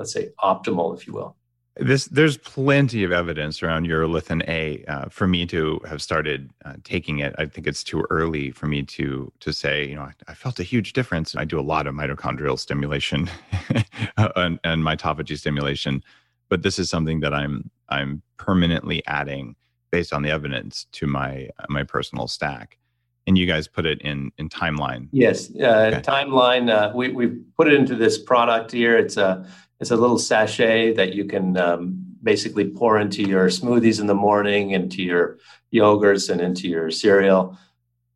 [0.00, 1.36] let's say, optimal, if you will.
[1.76, 6.74] This there's plenty of evidence around urolithin A uh, for me to have started uh,
[6.84, 7.34] taking it.
[7.38, 9.88] I think it's too early for me to to say.
[9.88, 11.36] You know, I, I felt a huge difference.
[11.36, 13.30] I do a lot of mitochondrial stimulation
[14.16, 16.02] and, and mitophagy stimulation,
[16.48, 19.54] but this is something that I'm I'm permanently adding
[19.90, 22.78] based on the evidence to my uh, my personal stack
[23.26, 26.00] and you guys put it in in timeline yes uh, okay.
[26.00, 29.46] timeline uh, we, we put it into this product here it's a
[29.80, 34.14] it's a little sachet that you can um, basically pour into your smoothies in the
[34.14, 35.38] morning, into your
[35.72, 37.56] yogurts, and into your cereal.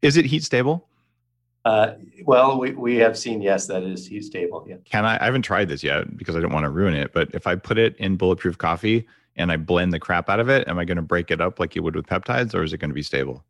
[0.03, 0.89] Is it heat stable?
[1.65, 1.95] Uh,
[2.27, 4.67] well, we, we have seen, yes, that is heat stable.
[4.69, 4.77] Yeah.
[4.85, 5.17] Can I?
[5.19, 7.15] I haven't tried this yet because I don't want to ruin it.
[7.15, 10.51] But if I put it in bulletproof coffee and I blend the crap out of
[10.51, 12.75] it, am I going to break it up like you would with peptides or is
[12.75, 13.43] it going to be stable?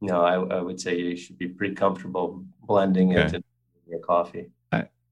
[0.00, 3.26] No, I, I would say you should be pretty comfortable blending okay.
[3.26, 3.42] it in
[3.86, 4.46] your coffee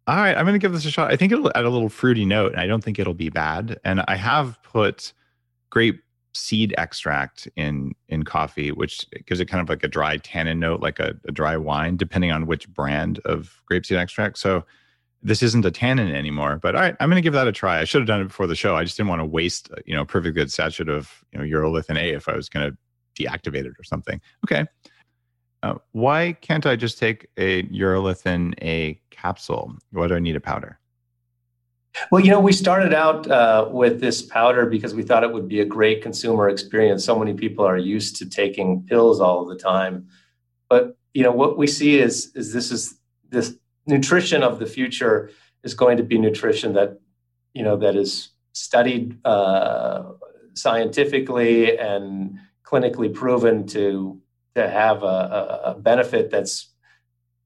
[0.07, 1.11] all right, I'm going to give this a shot.
[1.11, 3.79] I think it'll add a little fruity note, and I don't think it'll be bad.
[3.85, 5.13] And I have put
[5.71, 6.03] grape
[6.35, 10.81] seed extract in in coffee, which gives it kind of like a dry tannin note,
[10.81, 14.39] like a, a dry wine, depending on which brand of grape seed extract.
[14.39, 14.65] So
[15.23, 16.59] this isn't a tannin anymore.
[16.61, 17.81] But all right, I'm going to give that a try.
[17.81, 18.77] I should have done it before the show.
[18.77, 21.45] I just didn't want to waste, you know, a perfect good sachet of you know
[21.45, 22.77] urolithin A if I was going to
[23.23, 24.21] deactivate it or something.
[24.47, 24.67] Okay.
[25.63, 29.77] Uh, why can't I just take a urolithin A capsule?
[29.93, 30.79] Why do I need a powder?
[32.11, 35.49] Well, you know, we started out uh, with this powder because we thought it would
[35.49, 37.05] be a great consumer experience.
[37.05, 40.09] So many people are used to taking pills all the time,
[40.69, 42.99] but you know what we see is is this is
[43.31, 43.55] this
[43.87, 45.31] nutrition of the future
[45.63, 47.01] is going to be nutrition that
[47.55, 50.03] you know that is studied uh,
[50.55, 54.21] scientifically and clinically proven to
[54.57, 56.71] to have a, a benefit that's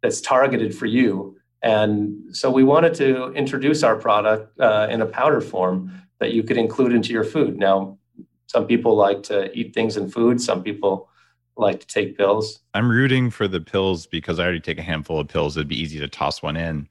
[0.02, 1.37] that's targeted for you.
[1.62, 6.42] And so we wanted to introduce our product uh, in a powder form that you
[6.42, 7.58] could include into your food.
[7.58, 7.98] Now,
[8.46, 10.40] some people like to eat things in food.
[10.40, 11.08] Some people
[11.56, 12.60] like to take pills.
[12.74, 15.56] I'm rooting for the pills because I already take a handful of pills.
[15.56, 16.88] It'd be easy to toss one in.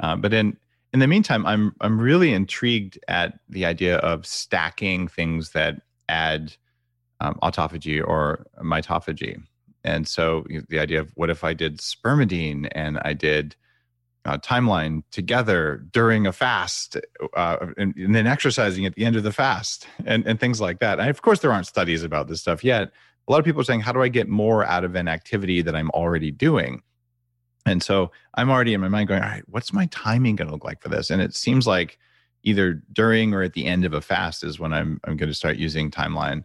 [0.00, 0.56] Uh, but in
[0.92, 6.56] in the meantime, I'm I'm really intrigued at the idea of stacking things that add
[7.20, 9.40] um, autophagy or mitophagy.
[9.84, 13.54] and so the idea of what if I did spermidine and I did
[14.24, 16.96] uh, timeline together during a fast
[17.34, 20.78] uh, and, and, then exercising at the end of the fast and, and things like
[20.80, 21.00] that.
[21.00, 22.90] And of course, there aren't studies about this stuff yet.
[23.28, 25.62] A lot of people are saying, how do I get more out of an activity
[25.62, 26.82] that I'm already doing?
[27.66, 30.54] And so I'm already in my mind going, all right, what's my timing going to
[30.54, 31.10] look like for this?
[31.10, 31.98] And it seems like
[32.42, 35.34] either during or at the end of a fast is when I'm, I'm going to
[35.34, 36.44] start using timeline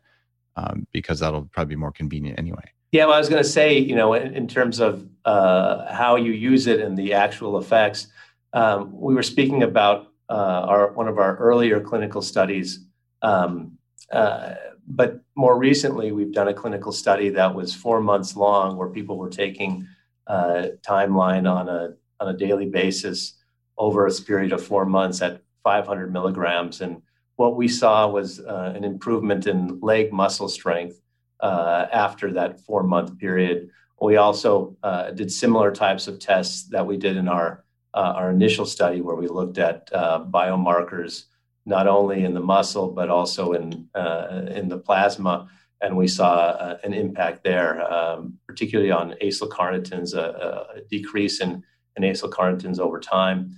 [0.56, 2.75] um, because that'll probably be more convenient anyway.
[2.96, 6.16] Yeah, well, I was going to say, you know, in, in terms of uh, how
[6.16, 8.08] you use it and the actual effects,
[8.54, 12.86] um, we were speaking about uh, our one of our earlier clinical studies,
[13.22, 13.78] um,
[14.14, 14.54] uh,
[14.88, 19.18] but more recently we've done a clinical study that was four months long, where people
[19.18, 19.86] were taking
[20.28, 23.34] uh, timeline on a on a daily basis
[23.78, 27.02] over a period of four months at 500 milligrams, and
[27.36, 31.02] what we saw was uh, an improvement in leg muscle strength
[31.40, 33.70] uh, after that four month period.
[34.02, 38.30] We also uh, did similar types of tests that we did in our uh, our
[38.30, 41.26] initial study, where we looked at uh, biomarkers
[41.66, 45.50] not only in the muscle but also in uh, in the plasma,
[45.82, 51.64] and we saw an impact there, um, particularly on acylcarnitines, a, a, decrease in,
[51.96, 53.56] in acylcarnitines over time,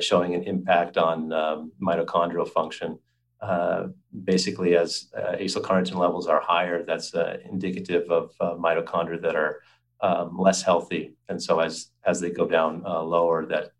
[0.00, 2.98] showing an impact on um, mitochondrial function.
[3.42, 3.88] Uh,
[4.24, 9.60] basically, as uh, acylcarnitine levels are higher, that's uh, indicative of uh, mitochondria that are
[10.00, 11.14] um, less healthy.
[11.28, 13.72] And so, as as they go down uh, lower, that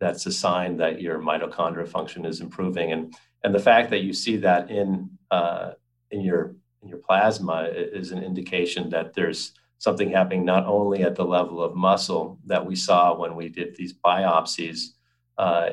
[0.00, 2.92] that's a sign that your mitochondria function is improving.
[2.92, 5.10] And and the fact that you see that in
[6.10, 11.16] in your in your plasma is an indication that there's something happening not only at
[11.16, 14.92] the level of muscle that we saw when we did these biopsies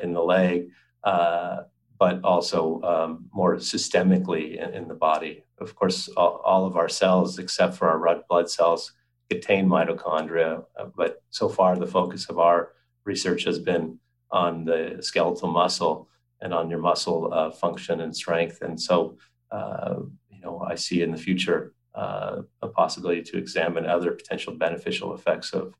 [0.02, 0.68] in the leg,
[1.04, 1.62] uh,
[2.00, 5.44] but also um, more systemically in, in, the body.
[5.58, 8.94] Of course, all, all, of our cells, except for our red blood cells,
[9.28, 10.64] contain mitochondria.
[10.78, 12.72] Uh, but so far, the focus of our
[13.04, 13.98] research has been
[14.32, 16.08] on the skeletal muscle
[16.40, 18.62] and on your muscle uh, function and strength.
[18.62, 19.18] And so,
[19.50, 19.96] uh,
[20.30, 25.14] you know, I see in the future uh, a possibility to examine other potential beneficial
[25.14, 25.74] effects of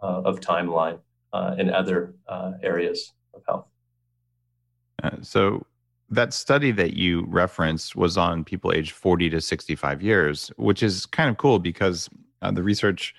[0.00, 1.00] uh, of timeline
[1.58, 2.14] in other
[2.62, 3.66] areas of health.
[5.02, 5.66] Uh, so
[6.10, 11.06] that study that you referenced was on people aged 40 to 65 years, which is
[11.06, 12.08] kind of cool because
[12.42, 13.14] uh, the research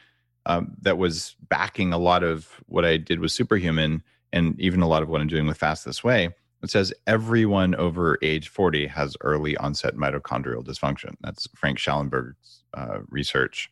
[0.45, 4.87] um, that was backing a lot of what I did with Superhuman and even a
[4.87, 6.29] lot of what I'm doing with Fast This Way,
[6.63, 11.15] it says everyone over age 40 has early onset mitochondrial dysfunction.
[11.21, 13.71] That's Frank Shallenberger's uh, research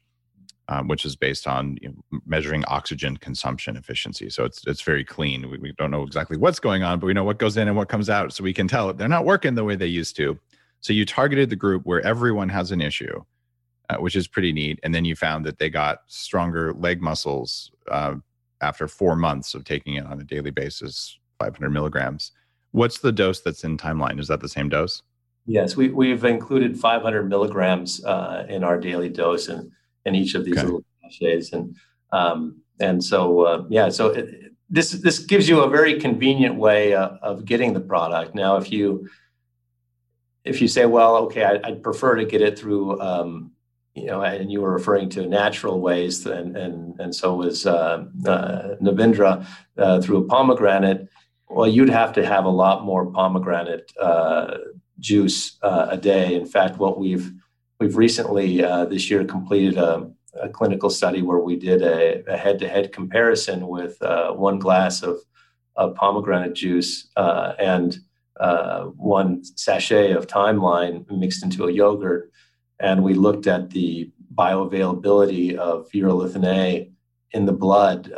[0.70, 4.30] um, which is based on you know, measuring oxygen consumption efficiency.
[4.30, 5.50] So it's it's very clean.
[5.50, 7.78] We, we don't know exactly what's going on, but we know what goes in and
[7.78, 10.38] what comes out, so we can tell they're not working the way they used to.
[10.82, 13.24] So you targeted the group where everyone has an issue,
[13.90, 17.72] uh, which is pretty neat, and then you found that they got stronger leg muscles
[17.90, 18.16] uh,
[18.62, 22.32] after four months of taking it on a daily basis, 500 milligrams.
[22.72, 24.20] What's the dose that's in timeline?
[24.20, 25.02] Is that the same dose?
[25.46, 29.72] Yes, we, we've included 500 milligrams uh, in our daily dose, and
[30.08, 30.66] in each of these okay.
[30.66, 31.54] little sachets.
[31.54, 31.76] And
[32.12, 36.94] um, and so uh, yeah, so it, this this gives you a very convenient way
[36.94, 38.36] uh, of getting the product.
[38.36, 39.08] Now, if you
[40.44, 43.52] if you say, well, okay, I, would prefer to get it through, um,
[43.96, 48.06] you know, and you were referring to natural ways, and and and so was uh,
[48.26, 49.46] uh, Navindra
[49.78, 51.08] uh, through a pomegranate.
[51.50, 54.58] Well, you'd have to have a lot more pomegranate uh,
[55.00, 56.36] juice uh, a day.
[56.36, 57.32] In fact, what we've
[57.80, 60.10] We've recently uh, this year completed a,
[60.54, 65.20] clinical study where we did a, a head-to-head comparison with uh, one glass of,
[65.96, 68.00] pomegranate juice uh, and
[68.96, 72.32] one sachet of timeline mixed into a yogurt,
[72.80, 76.92] and we looked at the bioavailability of urolithin A
[77.34, 78.12] in the blood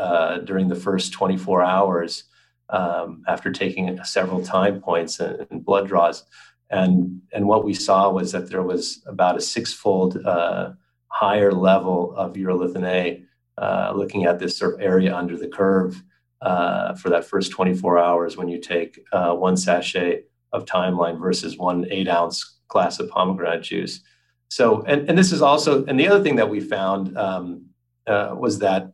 [0.45, 2.23] during the first 24 hours
[2.69, 6.23] um, after taking several time points and blood draws
[6.69, 10.71] and and what we saw was that there was about a sixfold uh,
[11.07, 13.23] higher level of urolithin A,
[13.57, 16.01] uh, looking at this sort of area under the curve
[16.41, 21.57] uh, for that first 24 hours when you take uh, one sachet of timeline versus
[21.57, 24.01] one eight ounce glass of pomegranate juice.
[24.49, 27.65] So, and, and this is also, and the other thing that we found um,
[28.07, 28.93] uh, was that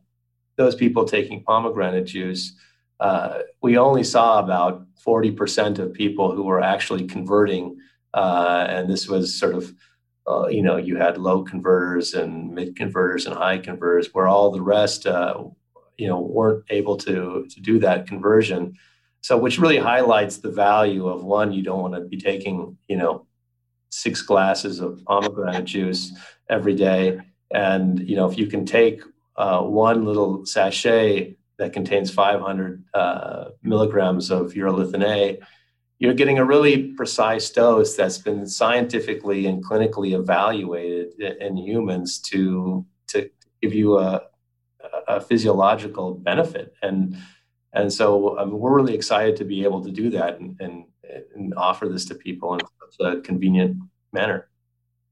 [0.56, 2.54] those people taking pomegranate juice
[3.00, 7.76] uh, we only saw about 40% of people who were actually converting.
[8.14, 9.72] Uh, and this was sort of,
[10.26, 14.50] uh, you know, you had low converters and mid converters and high converters, where all
[14.50, 15.44] the rest, uh,
[15.98, 18.74] you know, weren't able to, to do that conversion.
[19.20, 22.96] So, which really highlights the value of one, you don't want to be taking, you
[22.96, 23.26] know,
[23.90, 26.12] six glasses of pomegranate juice
[26.48, 29.00] every day and you know if you can take
[29.36, 35.38] uh, one little sachet that contains 500 uh, milligrams of urolithin A,
[35.98, 42.84] you're getting a really precise dose that's been scientifically and clinically evaluated in humans to
[43.08, 43.30] to
[43.62, 44.22] give you a,
[45.08, 47.16] a physiological benefit and
[47.76, 50.84] and so um, we're really excited to be able to do that and, and,
[51.34, 53.76] and offer this to people in such a convenient
[54.12, 54.48] manner.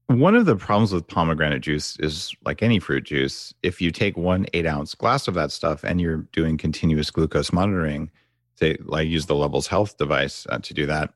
[0.07, 4.15] One of the problems with pomegranate juice is like any fruit juice, if you take
[4.15, 8.11] one eight ounce glass of that stuff and you're doing continuous glucose monitoring,
[8.55, 11.11] say, like use the Levels Health device uh, to do that,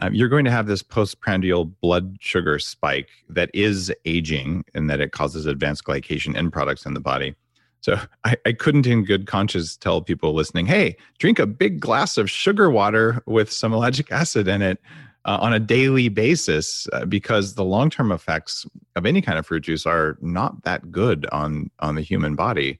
[0.00, 5.00] um, you're going to have this postprandial blood sugar spike that is aging and that
[5.00, 7.34] it causes advanced glycation end products in the body.
[7.82, 12.16] So I, I couldn't, in good conscience, tell people listening, hey, drink a big glass
[12.16, 14.80] of sugar water with some ellagic acid in it
[15.24, 18.66] uh, on a daily basis uh, because the long term effects
[18.96, 22.78] of any kind of fruit juice are not that good on, on the human body.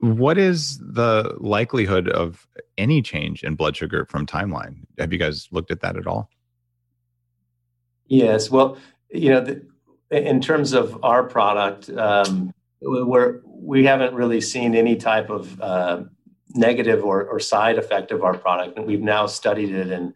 [0.00, 4.76] What is the likelihood of any change in blood sugar from timeline?
[4.98, 6.30] Have you guys looked at that at all?
[8.06, 8.50] Yes.
[8.50, 8.76] Well,
[9.10, 9.62] you know, the,
[10.10, 16.04] in terms of our product, um, we're we haven't really seen any type of uh,
[16.54, 20.14] negative or, or side effect of our product, and we've now studied it in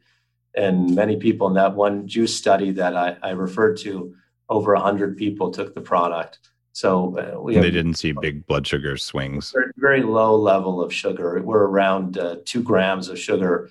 [0.55, 4.15] and many people in that one juice study that I, I referred to,
[4.49, 6.39] over hundred people took the product.
[6.73, 9.53] So uh, we they didn't see big blood sugar swings.
[9.53, 11.41] Very, very low level of sugar.
[11.43, 13.71] We're around uh, two grams of sugar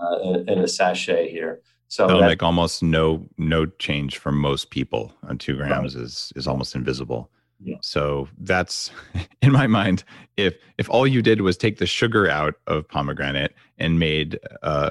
[0.00, 1.60] uh, in, in, a sachet here.
[1.88, 5.12] So that, like almost no no change for most people.
[5.28, 6.04] On two grams right.
[6.04, 7.30] is is almost invisible.
[7.62, 7.76] Yeah.
[7.82, 8.90] So that's
[9.42, 10.04] in my mind.
[10.36, 14.90] If if all you did was take the sugar out of pomegranate and made uh,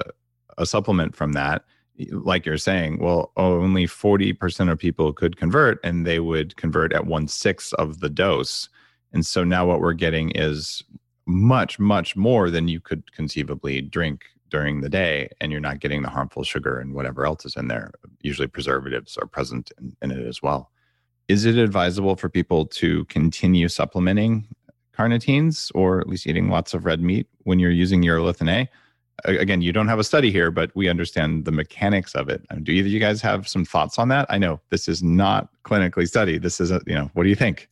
[0.58, 1.64] a supplement from that,
[2.10, 6.92] like you're saying, well, only forty percent of people could convert, and they would convert
[6.92, 8.68] at one sixth of the dose.
[9.12, 10.82] And so now what we're getting is
[11.26, 16.02] much much more than you could conceivably drink during the day, and you're not getting
[16.02, 17.90] the harmful sugar and whatever else is in there.
[18.22, 20.70] Usually preservatives are present in, in it as well
[21.28, 24.48] is it advisable for people to continue supplementing
[24.96, 28.68] carnitines or at least eating lots of red meat when you're using urolithin A?
[29.24, 32.42] Again, you don't have a study here, but we understand the mechanics of it.
[32.62, 34.26] Do either you guys have some thoughts on that?
[34.28, 36.42] I know this is not clinically studied.
[36.42, 37.68] This is, a, you know, what do you think?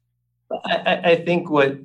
[0.64, 1.78] I, I think what,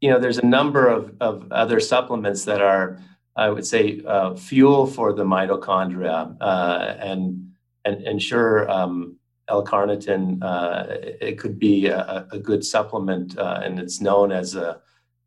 [0.00, 2.98] you know, there's a number of, of other supplements that are,
[3.36, 7.52] I would say, uh, fuel for the mitochondria uh, and,
[7.84, 9.16] and ensure um,
[9.48, 14.80] L-carnitine, uh, it could be a, a good supplement, uh, and it's known as a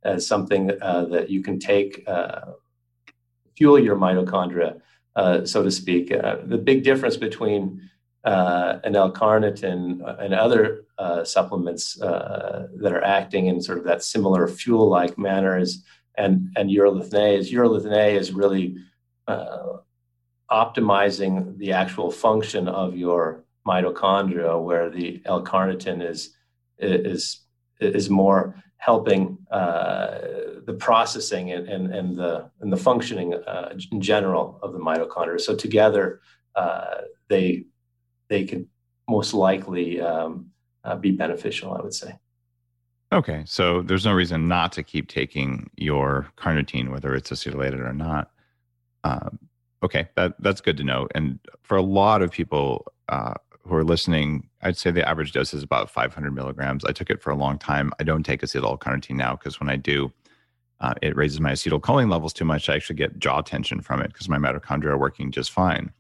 [0.04, 2.42] as something uh, that you can take uh,
[3.62, 4.82] fuel your mitochondria,
[5.16, 6.12] uh, so to speak.
[6.12, 7.80] Uh, the big difference between
[8.24, 11.96] uh, an L-carnitine uh, and other uh, supplements
[12.82, 15.84] that are acting in sort of that similar fuel-like manner is
[16.18, 18.78] and and urolithin A is urolithin A is really
[20.64, 26.36] optimizing the actual function of your mitochondria, where the L-carnitine is
[26.80, 27.42] is
[27.80, 28.42] is more
[28.82, 30.18] helping uh,
[30.66, 35.40] the processing and, and, and the and the functioning uh, in general of the mitochondria.
[35.40, 36.20] So together,
[36.56, 37.66] uh, they
[38.28, 38.68] they could
[39.08, 40.48] most likely um,
[40.84, 41.74] uh, be beneficial.
[41.74, 42.18] I would say.
[43.14, 47.94] Okay, so there's no reason not to keep taking your carnitine, whether it's acetylated or
[47.94, 48.32] not.
[49.04, 49.38] Um,
[49.84, 51.08] okay, that that's good to know.
[51.14, 55.54] And for a lot of people, uh, who are listening, I'd say the average dose
[55.54, 56.86] is about 500 milligrams.
[56.86, 57.92] I took it for a long time.
[58.00, 60.12] I don't take acetylcarnitine now because when I do,
[60.80, 62.70] uh, it raises my acetylcholine levels too much.
[62.70, 65.92] I actually get jaw tension from it because my mitochondria are working just fine.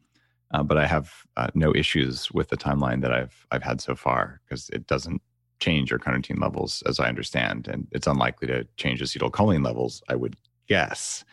[0.51, 3.95] Uh, but I have uh, no issues with the timeline that I've I've had so
[3.95, 5.21] far because it doesn't
[5.59, 10.03] change your carnitine levels, as I understand, and it's unlikely to change acetylcholine levels.
[10.09, 10.35] I would
[10.67, 11.23] guess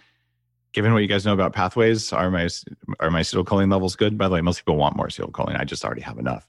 [0.72, 2.48] given what you guys know about pathways, are my
[3.00, 4.16] are my acetylcholine levels good?
[4.16, 5.58] By the way, most people want more acetylcholine.
[5.58, 6.46] I just already have enough.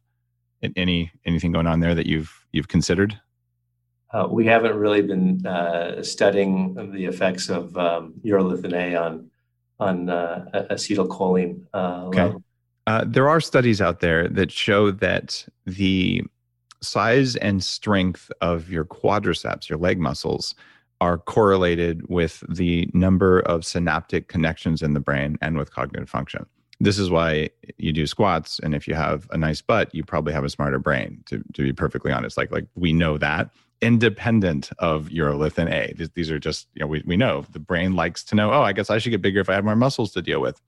[0.76, 3.20] Any anything going on there that you've you've considered?
[4.12, 9.30] Uh, we haven't really been uh, studying the effects of um, urolithin A on
[9.80, 12.34] on uh, acetylcholine uh, okay.
[12.89, 16.24] Uh, there are studies out there that show that the
[16.82, 20.55] size and strength of your quadriceps, your leg muscles,
[20.99, 26.47] are correlated with the number of synaptic connections in the brain and with cognitive function.
[26.80, 28.59] This is why you do squats.
[28.59, 31.63] And if you have a nice butt, you probably have a smarter brain, to, to
[31.63, 32.38] be perfectly honest.
[32.38, 33.49] Like, like we know that
[33.82, 35.93] independent of urolithin A.
[35.93, 38.61] These, these are just, you know, we, we know the brain likes to know, oh,
[38.61, 40.61] I guess I should get bigger if I have more muscles to deal with.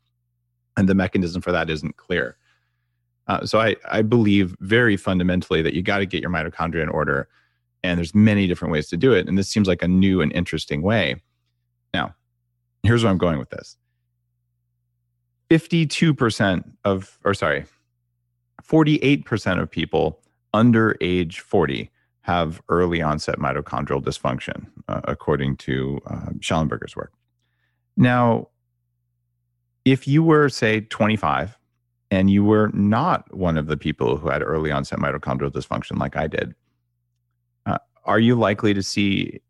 [0.78, 2.38] And the mechanism for that isn't clear.
[3.28, 6.89] Uh, so I, I believe very fundamentally that you got to get your mitochondria in
[6.89, 7.28] order
[7.84, 10.32] and there's many different ways to do it and this seems like a new and
[10.34, 11.22] interesting way
[11.93, 12.14] now
[12.84, 13.78] here's where i'm going with this
[15.52, 17.66] 52% of or sorry
[18.64, 20.22] 48% of people
[20.54, 21.91] under age 40
[22.22, 27.12] have early onset mitochondrial dysfunction uh, according to uh, Shallenberger's work
[27.97, 28.47] now
[29.84, 31.58] if you were say 25
[32.12, 36.16] and you were not one of the people who had early onset mitochondrial dysfunction like
[36.16, 36.56] I did,
[37.66, 39.41] uh, are you likely to see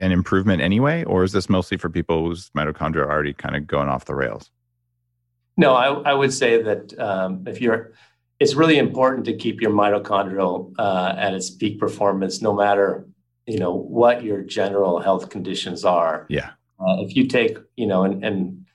[0.00, 3.66] an improvement anyway, or is this mostly for people whose mitochondria are already kind of
[3.66, 4.50] going off the rails?
[5.60, 7.92] No, I, I would say that um, if you're,
[8.38, 13.06] it's really important to keep your mitochondrial uh, at its peak performance, no matter
[13.46, 16.26] you know what your general health conditions are.
[16.28, 16.50] Yeah.
[16.80, 18.66] Uh, if you take, you know, and and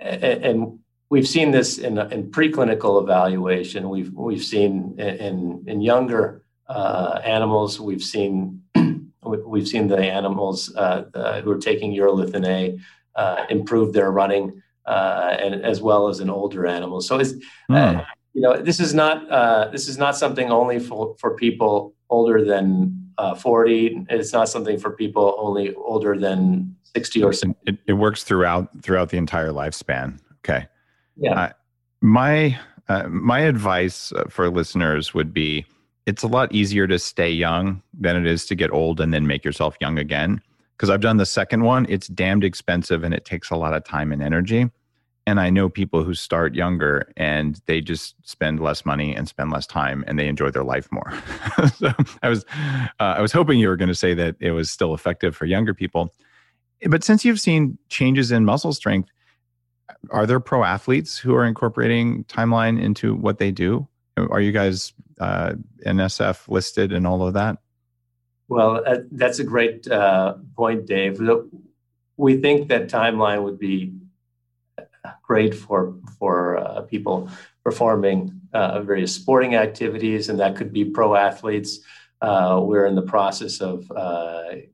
[0.00, 0.78] and
[1.10, 3.88] we've seen this in, in preclinical evaluation.
[3.88, 7.78] We've we've seen in in younger uh, animals.
[7.78, 8.62] We've seen
[9.22, 12.78] we've seen the animals uh, uh, who are taking urolithin A
[13.14, 17.06] uh, improve their running, uh, and as well as in older animals.
[17.06, 17.34] So it's
[17.70, 18.06] mm.
[18.32, 22.44] you know this is not uh, this is not something only for for people older
[22.44, 23.00] than
[23.38, 24.06] 40.
[24.10, 27.58] It's not something for people only older than 60 or 70.
[27.66, 30.18] It, it works throughout throughout the entire lifespan.
[30.40, 30.66] Okay.
[31.16, 31.40] Yeah.
[31.40, 31.52] Uh,
[32.00, 32.58] my
[32.88, 35.64] uh, my advice uh, for listeners would be
[36.06, 39.26] it's a lot easier to stay young than it is to get old and then
[39.26, 40.40] make yourself young again.
[40.76, 43.84] Because I've done the second one, it's damned expensive and it takes a lot of
[43.84, 44.70] time and energy.
[45.26, 49.50] And I know people who start younger and they just spend less money and spend
[49.50, 51.12] less time and they enjoy their life more.
[51.76, 52.44] so I was
[53.00, 55.46] uh, I was hoping you were going to say that it was still effective for
[55.46, 56.12] younger people.
[56.86, 59.08] But since you've seen changes in muscle strength,
[60.10, 63.88] are there pro athletes who are incorporating timeline into what they do?
[64.16, 65.54] Are you guys uh,
[65.86, 67.58] NSF listed and all of that?
[68.48, 71.20] Well, uh, that's a great uh, point, Dave.
[72.16, 73.94] We think that timeline would be
[75.22, 77.30] great for for uh, people
[77.64, 81.80] performing uh, various sporting activities, and that could be pro athletes.
[82.20, 83.88] Uh, we're in the process of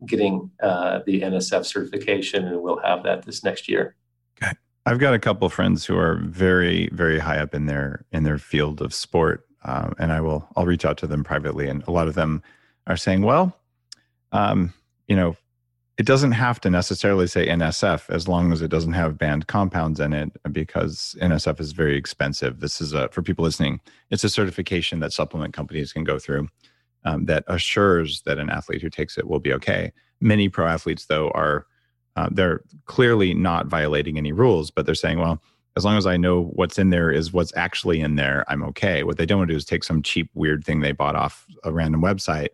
[0.06, 3.96] getting the NSF certification, and we'll have that this next year.
[4.42, 4.52] Okay.
[4.86, 8.38] I've got a couple friends who are very, very high up in their in their
[8.38, 12.08] field of sport, and I will I'll reach out to them privately, and a lot
[12.08, 12.42] of them
[12.86, 13.59] are saying, well,
[14.32, 14.72] um,
[15.08, 15.36] you know,
[15.98, 20.00] it doesn't have to necessarily say NSF as long as it doesn't have banned compounds
[20.00, 22.60] in it, because NSF is very expensive.
[22.60, 26.48] This is a for people listening, it's a certification that supplement companies can go through
[27.04, 29.92] um, that assures that an athlete who takes it will be okay.
[30.20, 31.66] Many pro athletes, though, are
[32.16, 35.42] uh, they're clearly not violating any rules, but they're saying, well,
[35.76, 39.02] as long as I know what's in there is what's actually in there, I'm okay.
[39.02, 41.46] What they don't want to do is take some cheap, weird thing they bought off
[41.62, 42.48] a random website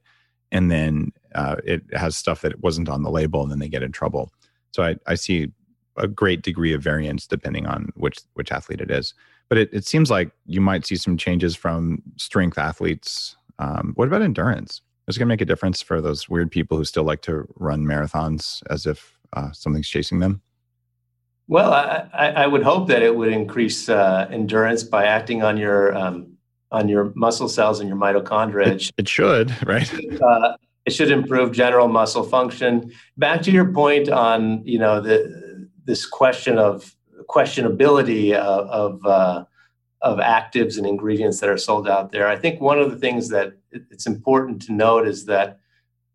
[0.53, 3.83] and then uh, it has stuff that wasn't on the label and then they get
[3.83, 4.33] in trouble.
[4.73, 5.53] So I, I see
[5.97, 9.15] a great degree of variance depending on which which athlete it is.
[9.49, 13.37] But it, it seems like you might see some changes from strength athletes.
[13.59, 14.83] Um, what about endurance?
[15.09, 17.47] Is it going to make a difference for those weird people who still like to
[17.57, 20.43] run marathons as if uh, something's chasing them?
[21.49, 25.97] Well, I, I, would hope that it would increase uh, endurance by acting on your
[25.97, 26.36] um,
[26.77, 28.67] on your muscle cells and your mitochondria.
[28.67, 29.91] It, it should, right?
[30.21, 32.93] Uh, it should improve general muscle function.
[33.17, 36.95] Back to your point on you know the this question of
[37.29, 39.45] questionability of of, uh,
[40.03, 42.29] of actives and ingredients that are sold out there.
[42.29, 45.59] I think one of the things that it's important to note is that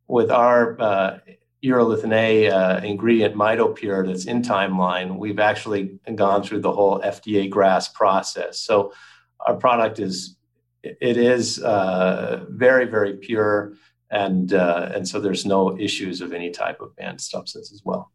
[0.08, 1.18] with our uh,
[1.64, 7.50] urolithin A uh, ingredient MitoPure that's in timeline, we've actually gone through the whole FDA
[7.50, 8.60] GRAS process.
[8.60, 8.94] So
[9.46, 10.38] our product is
[10.84, 13.74] it is uh, very very pure,
[14.10, 18.12] and uh, and so there's no issues of any type of banned substance as well.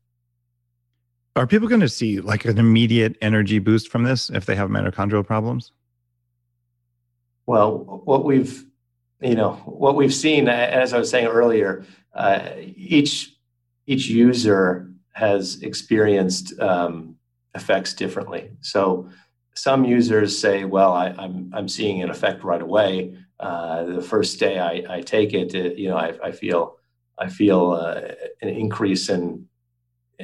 [1.36, 4.70] Are people going to see like an immediate energy boost from this if they have
[4.70, 5.72] mitochondrial problems?
[7.44, 8.64] Well, what we've
[9.20, 13.34] you know what we've seen, as I was saying earlier, uh, each
[13.86, 17.16] each user has experienced um,
[17.54, 18.50] effects differently.
[18.60, 19.08] So
[19.56, 23.16] some users say, "Well, I, am I'm, I'm seeing an effect right away.
[23.40, 26.76] Uh, the first day I, I take it, it, you know, I, I feel
[27.18, 28.00] I feel uh,
[28.42, 29.46] an increase in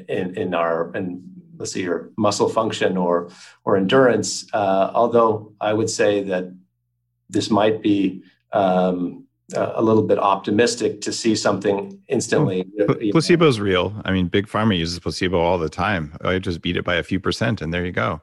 [0.08, 1.22] in in our and
[1.56, 3.30] let's see your muscle function or
[3.64, 4.46] or endurance.
[4.52, 6.54] Uh, although I would say that
[7.28, 8.22] this might be
[8.52, 12.66] um, a little bit optimistic to see something instantly.
[12.76, 13.94] Well, placebo is real.
[14.04, 16.16] I mean, big pharma uses placebo all the time.
[16.22, 18.20] I just beat it by a few percent, and there you go.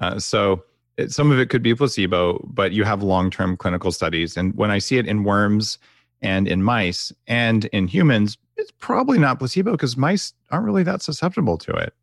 [0.00, 0.64] Uh, so
[0.96, 4.70] it, some of it could be placebo, but you have long-term clinical studies, and when
[4.70, 5.78] I see it in worms
[6.22, 11.02] and in mice and in humans, it's probably not placebo because mice aren't really that
[11.02, 11.94] susceptible to it.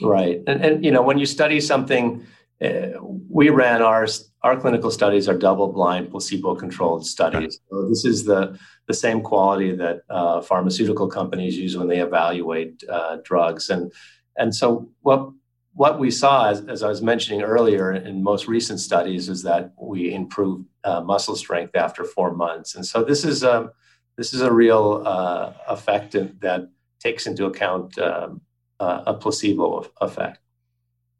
[0.00, 2.24] Right, and and you know when you study something,
[2.64, 4.06] uh, we ran our
[4.42, 7.60] our clinical studies are double-blind, placebo-controlled studies.
[7.70, 12.82] So this is the the same quality that uh, pharmaceutical companies use when they evaluate
[12.88, 13.92] uh, drugs, and
[14.36, 15.30] and so what
[15.74, 19.72] what we saw, as, as, I was mentioning earlier in most recent studies, is that
[19.80, 23.70] we improve uh, muscle strength after four months, and so this is a um,
[24.16, 26.68] this is a real uh, effect that
[27.00, 28.42] takes into account um,
[28.78, 30.38] uh, a placebo effect.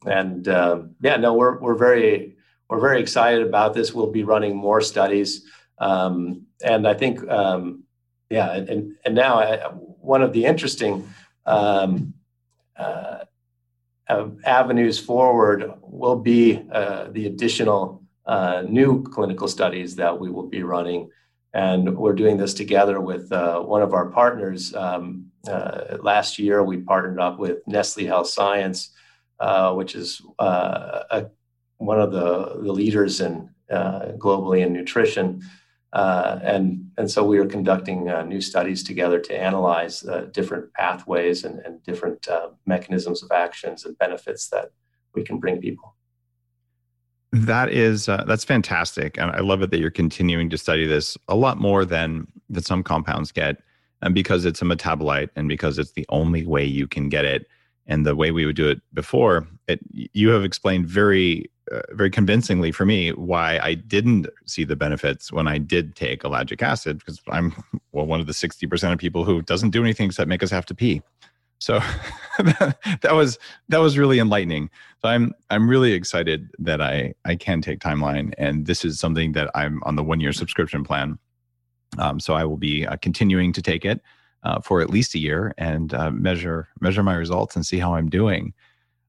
[0.05, 2.37] And um, yeah, no, we're we're very
[2.69, 3.95] we're very excited about this.
[3.95, 5.47] We'll be running more studies,
[5.79, 7.85] um, and I think um,
[8.29, 11.09] yeah, and and now I, one of the interesting
[11.47, 12.15] um,
[12.77, 13.25] uh,
[14.45, 20.63] avenues forward will be uh, the additional uh, new clinical studies that we will be
[20.63, 21.11] running.
[21.55, 24.75] And we're doing this together with uh, one of our partners.
[24.75, 28.91] Um, uh, last year, we partnered up with Nestle Health Science,
[29.39, 31.27] uh, which is uh, a,
[31.77, 35.43] one of the, the leaders in globally in nutrition.
[35.93, 40.73] Uh, and and so we are conducting uh, new studies together to analyze uh, different
[40.73, 44.71] pathways and, and different uh, mechanisms of actions and benefits that
[45.15, 45.95] we can bring people.
[47.33, 51.19] That is uh, that's fantastic, and I love it that you're continuing to study this
[51.29, 53.59] a lot more than that some compounds get,
[54.01, 57.47] and because it's a metabolite and because it's the only way you can get it,
[57.87, 62.11] and the way we would do it before, it you have explained very uh, very
[62.11, 66.99] convincingly for me why I didn't see the benefits when I did take ellagic acid
[66.99, 67.55] because I'm
[67.93, 70.67] well one of the 60% of people who doesn't do anything except make us have
[70.67, 71.03] to pee.
[71.59, 71.79] So
[72.39, 73.39] that was
[73.69, 74.71] that was really enlightening.
[75.01, 79.31] So I'm I'm really excited that I I can take timeline and this is something
[79.33, 81.19] that I'm on the one year subscription plan.
[81.99, 84.01] Um, so I will be uh, continuing to take it
[84.43, 87.95] uh, for at least a year and uh, measure measure my results and see how
[87.95, 88.53] I'm doing.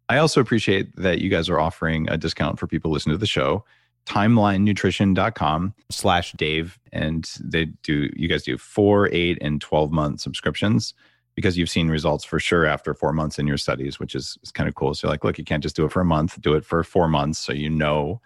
[0.09, 3.25] I also appreciate that you guys are offering a discount for people listening to the
[3.25, 3.63] show.
[4.05, 6.77] TimelineNutrition.com slash Dave.
[6.91, 10.93] And they do, you guys do four, eight, and 12 month subscriptions
[11.35, 14.51] because you've seen results for sure after four months in your studies, which is, is
[14.51, 14.93] kind of cool.
[14.93, 17.07] So, like, look, you can't just do it for a month, do it for four
[17.07, 18.21] months so you know.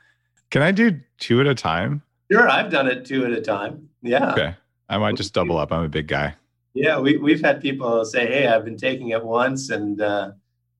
[0.50, 2.02] Can I do two at a time?
[2.32, 2.50] Sure.
[2.50, 3.90] I've done it two at a time.
[4.02, 4.32] Yeah.
[4.32, 4.56] Okay.
[4.90, 5.72] I might just double up.
[5.72, 6.36] I'm a big guy.
[6.74, 7.00] Yeah.
[7.00, 10.32] We, we've had people say, hey, I've been taking it once and, uh,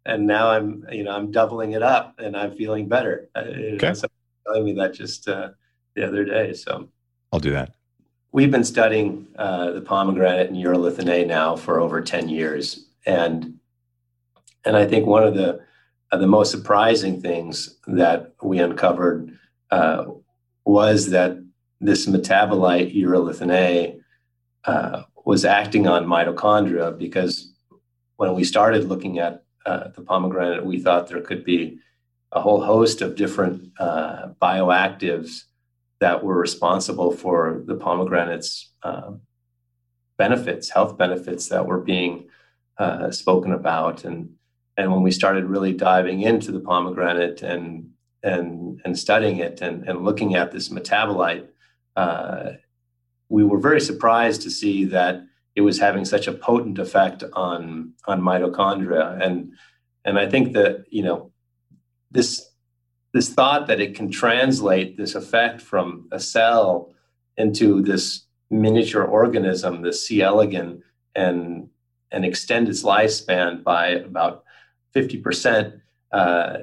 [0.08, 3.30] and now I'm you know I'm doubling it up and I'm feeling better.
[3.36, 3.40] Uh,
[3.76, 3.94] okay.
[4.46, 5.50] telling me that just uh,
[5.96, 6.54] the other day.
[6.54, 6.90] So
[7.32, 7.76] I'll do that.
[8.32, 13.60] We've been studying uh, the pomegranate and urolithin A now for over ten years, and
[14.66, 15.60] and I think one of the
[16.12, 19.38] uh, the most surprising things that we uncovered
[19.72, 20.06] uh,
[20.66, 21.38] was that
[21.82, 24.00] this metabolite urolithin A
[24.64, 27.54] uh, was acting on mitochondria because
[28.16, 31.80] when we started looking at uh, the pomegranate, we thought there could be
[32.32, 35.44] a whole host of different uh, bioactives
[36.00, 39.12] that were responsible for the pomegranate's uh,
[40.18, 42.30] benefits, health benefits that were being
[42.78, 44.06] uh, spoken about.
[44.06, 44.34] And
[44.78, 47.90] and when we started really diving into the pomegranate and
[48.24, 51.48] and and studying it and, and looking at this metabolite,
[51.96, 52.52] uh,
[53.30, 55.24] we were very surprised to see that
[55.58, 59.52] it was having such a potent effect on on mitochondria and
[60.06, 61.32] and i think that you know
[62.12, 62.50] this
[63.14, 66.94] this thought that it can translate this effect from a cell
[67.38, 70.84] into this miniature organism the c elegans
[71.16, 71.68] and
[72.12, 74.46] and extend its lifespan by about
[74.96, 75.82] 50%
[76.14, 76.58] uh,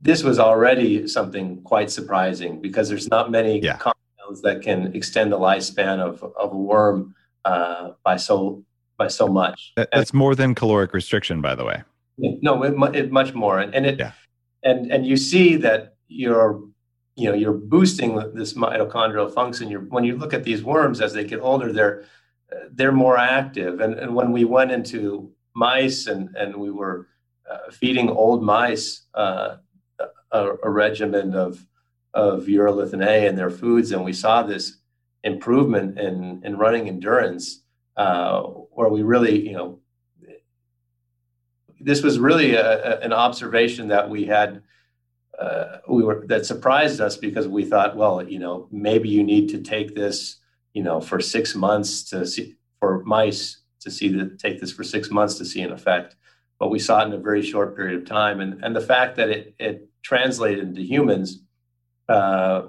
[0.00, 3.76] this was already something quite surprising because there's not many yeah.
[3.76, 7.14] compounds that can extend the lifespan of, of a worm
[7.46, 8.64] uh, by so
[8.98, 9.72] by so much.
[9.76, 11.82] That's more than caloric restriction, by the way.
[12.18, 14.12] No, it, it much more, and, and it yeah.
[14.62, 16.60] and and you see that you're
[17.14, 19.70] you know you're boosting this mitochondrial function.
[19.70, 22.04] You're when you look at these worms as they get older, they're
[22.72, 23.80] they're more active.
[23.80, 27.06] And and when we went into mice and and we were
[27.50, 29.56] uh, feeding old mice uh,
[30.32, 31.64] a, a regimen of
[32.14, 34.78] of urolithin A in their foods, and we saw this
[35.26, 37.62] improvement in in running endurance,
[37.96, 39.80] uh, where we really, you know,
[41.80, 44.62] this was really a, a, an observation that we had.
[45.38, 49.48] Uh, we were that surprised us because we thought, well, you know, maybe you need
[49.50, 50.36] to take this,
[50.72, 54.84] you know, for six months to see for mice to see that take this for
[54.84, 56.16] six months to see an effect.
[56.58, 59.16] But we saw it in a very short period of time, and and the fact
[59.16, 61.42] that it it translated into humans
[62.08, 62.68] uh,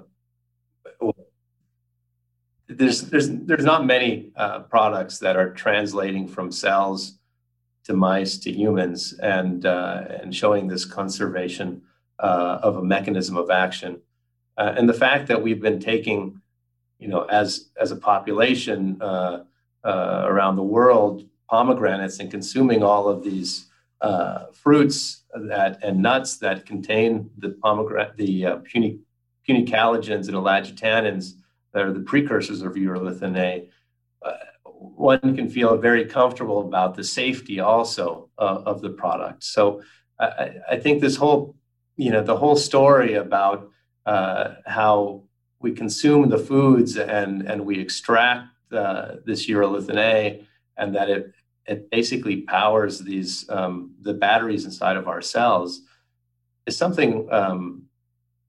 [2.68, 7.18] there's there's there's not many uh, products that are translating from cells
[7.84, 11.82] to mice to humans and uh, and showing this conservation
[12.18, 14.00] uh, of a mechanism of action.
[14.58, 16.40] Uh, and the fact that we've been taking,
[16.98, 19.44] you know, as as a population uh,
[19.84, 23.64] uh, around the world, pomegranates and consuming all of these
[24.52, 28.98] fruits that and nuts that contain the pomegranate the puny
[29.48, 31.34] punicalagins and ellagitannins
[31.72, 33.68] that are the precursors of urolithin A,
[34.24, 34.32] uh,
[34.64, 39.44] one can feel very comfortable about the safety also uh, of the product.
[39.44, 39.82] So
[40.18, 41.56] I, I, think this whole,
[41.96, 43.70] you know, the whole story about
[44.06, 45.24] uh, how
[45.60, 50.46] we consume the foods and and we extract uh, this urolithin A,
[50.76, 51.32] and that it
[51.66, 55.82] it basically powers these um, the batteries inside of our cells
[56.66, 57.82] is something um,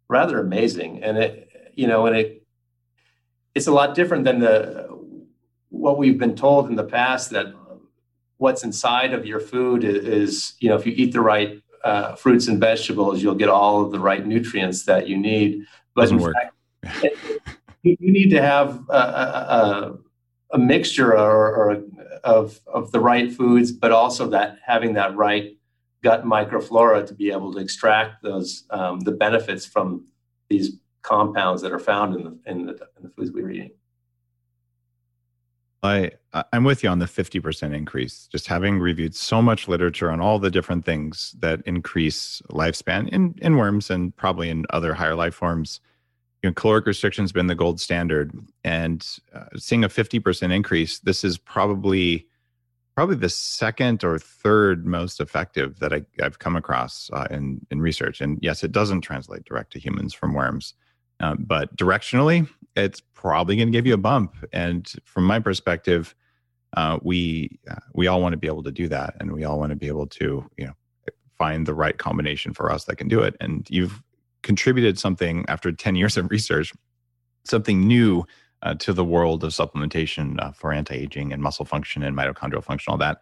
[0.08, 2.39] rather amazing, and it you know, and it
[3.60, 4.88] it's a lot different than the
[5.68, 7.48] what we've been told in the past that
[8.38, 12.48] what's inside of your food is, you know if you eat the right uh, fruits
[12.48, 16.36] and vegetables you'll get all of the right nutrients that you need but Doesn't work.
[16.86, 17.08] Fact,
[17.84, 19.04] you need to have a,
[19.60, 19.98] a,
[20.54, 21.84] a mixture or, or,
[22.24, 25.58] of of the right foods but also that having that right
[26.02, 30.06] gut microflora to be able to extract those um, the benefits from
[30.50, 33.72] these compounds that are found in the in the, in the foods we're eating.
[35.82, 36.12] I
[36.54, 38.28] I'm with you on the 50% increase.
[38.32, 43.36] Just having reviewed so much literature on all the different things that increase lifespan in
[43.42, 45.80] in worms and probably in other higher life forms.
[46.44, 48.34] You know, caloric restriction has been the gold standard,
[48.64, 52.28] and uh, seeing a 50% increase, this is probably
[52.96, 57.82] probably the second or third most effective that I, have come across uh, in in
[57.82, 58.22] research.
[58.22, 60.74] And yes, it doesn't translate direct to humans from worms,
[61.20, 64.36] uh, but directionally, it's probably going to give you a bump.
[64.54, 66.16] And from my perspective,
[66.78, 69.60] uh, we uh, we all want to be able to do that, and we all
[69.60, 70.74] want to be able to you know
[71.38, 73.36] find the right combination for us that can do it.
[73.40, 74.04] And you've
[74.44, 76.74] contributed something after 10 years of research,
[77.46, 78.26] something new
[78.62, 82.92] uh, to the world of supplementation uh, for anti-aging and muscle function and mitochondrial function,
[82.92, 83.22] all that,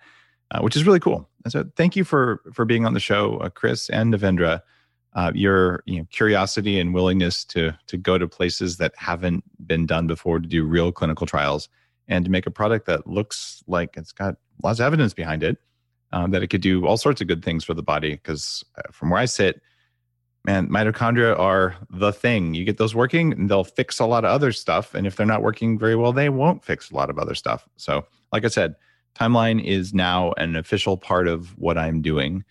[0.51, 1.29] uh, which is really cool.
[1.43, 4.61] And so, thank you for for being on the show, uh, Chris and Devendra
[5.17, 9.87] uh, your you know, curiosity and willingness to to go to places that haven't been
[9.87, 11.67] done before to do real clinical trials
[12.07, 15.57] and to make a product that looks like it's got lots of evidence behind it
[16.13, 18.11] um, that it could do all sorts of good things for the body.
[18.11, 19.59] Because uh, from where i sit
[20.45, 22.53] man mitochondria are the thing.
[22.53, 25.25] You get those working and they'll fix a lot of other stuff and if they're
[25.25, 27.67] not working very well they won't fix a lot of other stuff.
[27.75, 28.75] So like i said
[29.15, 32.43] timeline is now an official part of what i'm doing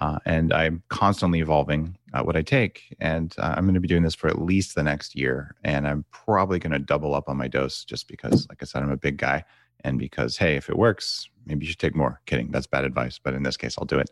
[0.00, 2.94] uh, and I'm constantly evolving uh, what I take.
[3.00, 5.54] And uh, I'm going to be doing this for at least the next year.
[5.64, 8.82] And I'm probably going to double up on my dose just because, like I said,
[8.82, 9.44] I'm a big guy.
[9.84, 12.20] And because, hey, if it works, maybe you should take more.
[12.26, 12.50] Kidding.
[12.50, 13.18] That's bad advice.
[13.22, 14.10] But in this case, I'll do it.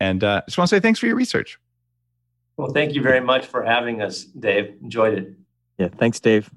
[0.00, 1.58] And uh, just want to say thanks for your research.
[2.56, 4.74] Well, thank you very much for having us, Dave.
[4.82, 5.32] Enjoyed it.
[5.78, 5.88] Yeah.
[5.88, 6.50] Thanks, Dave.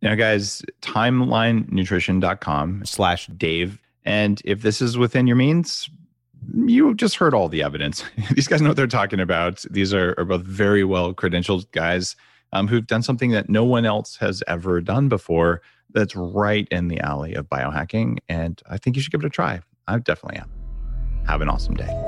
[0.00, 3.80] Now, guys, timelinenutrition.com slash Dave.
[4.04, 5.90] And if this is within your means,
[6.54, 8.04] you just heard all the evidence.
[8.32, 9.64] These guys know what they're talking about.
[9.70, 12.16] These are, are both very well credentialed guys
[12.52, 16.88] um, who've done something that no one else has ever done before that's right in
[16.88, 18.18] the alley of biohacking.
[18.28, 19.60] And I think you should give it a try.
[19.86, 20.50] I definitely am.
[21.26, 22.07] Have an awesome day.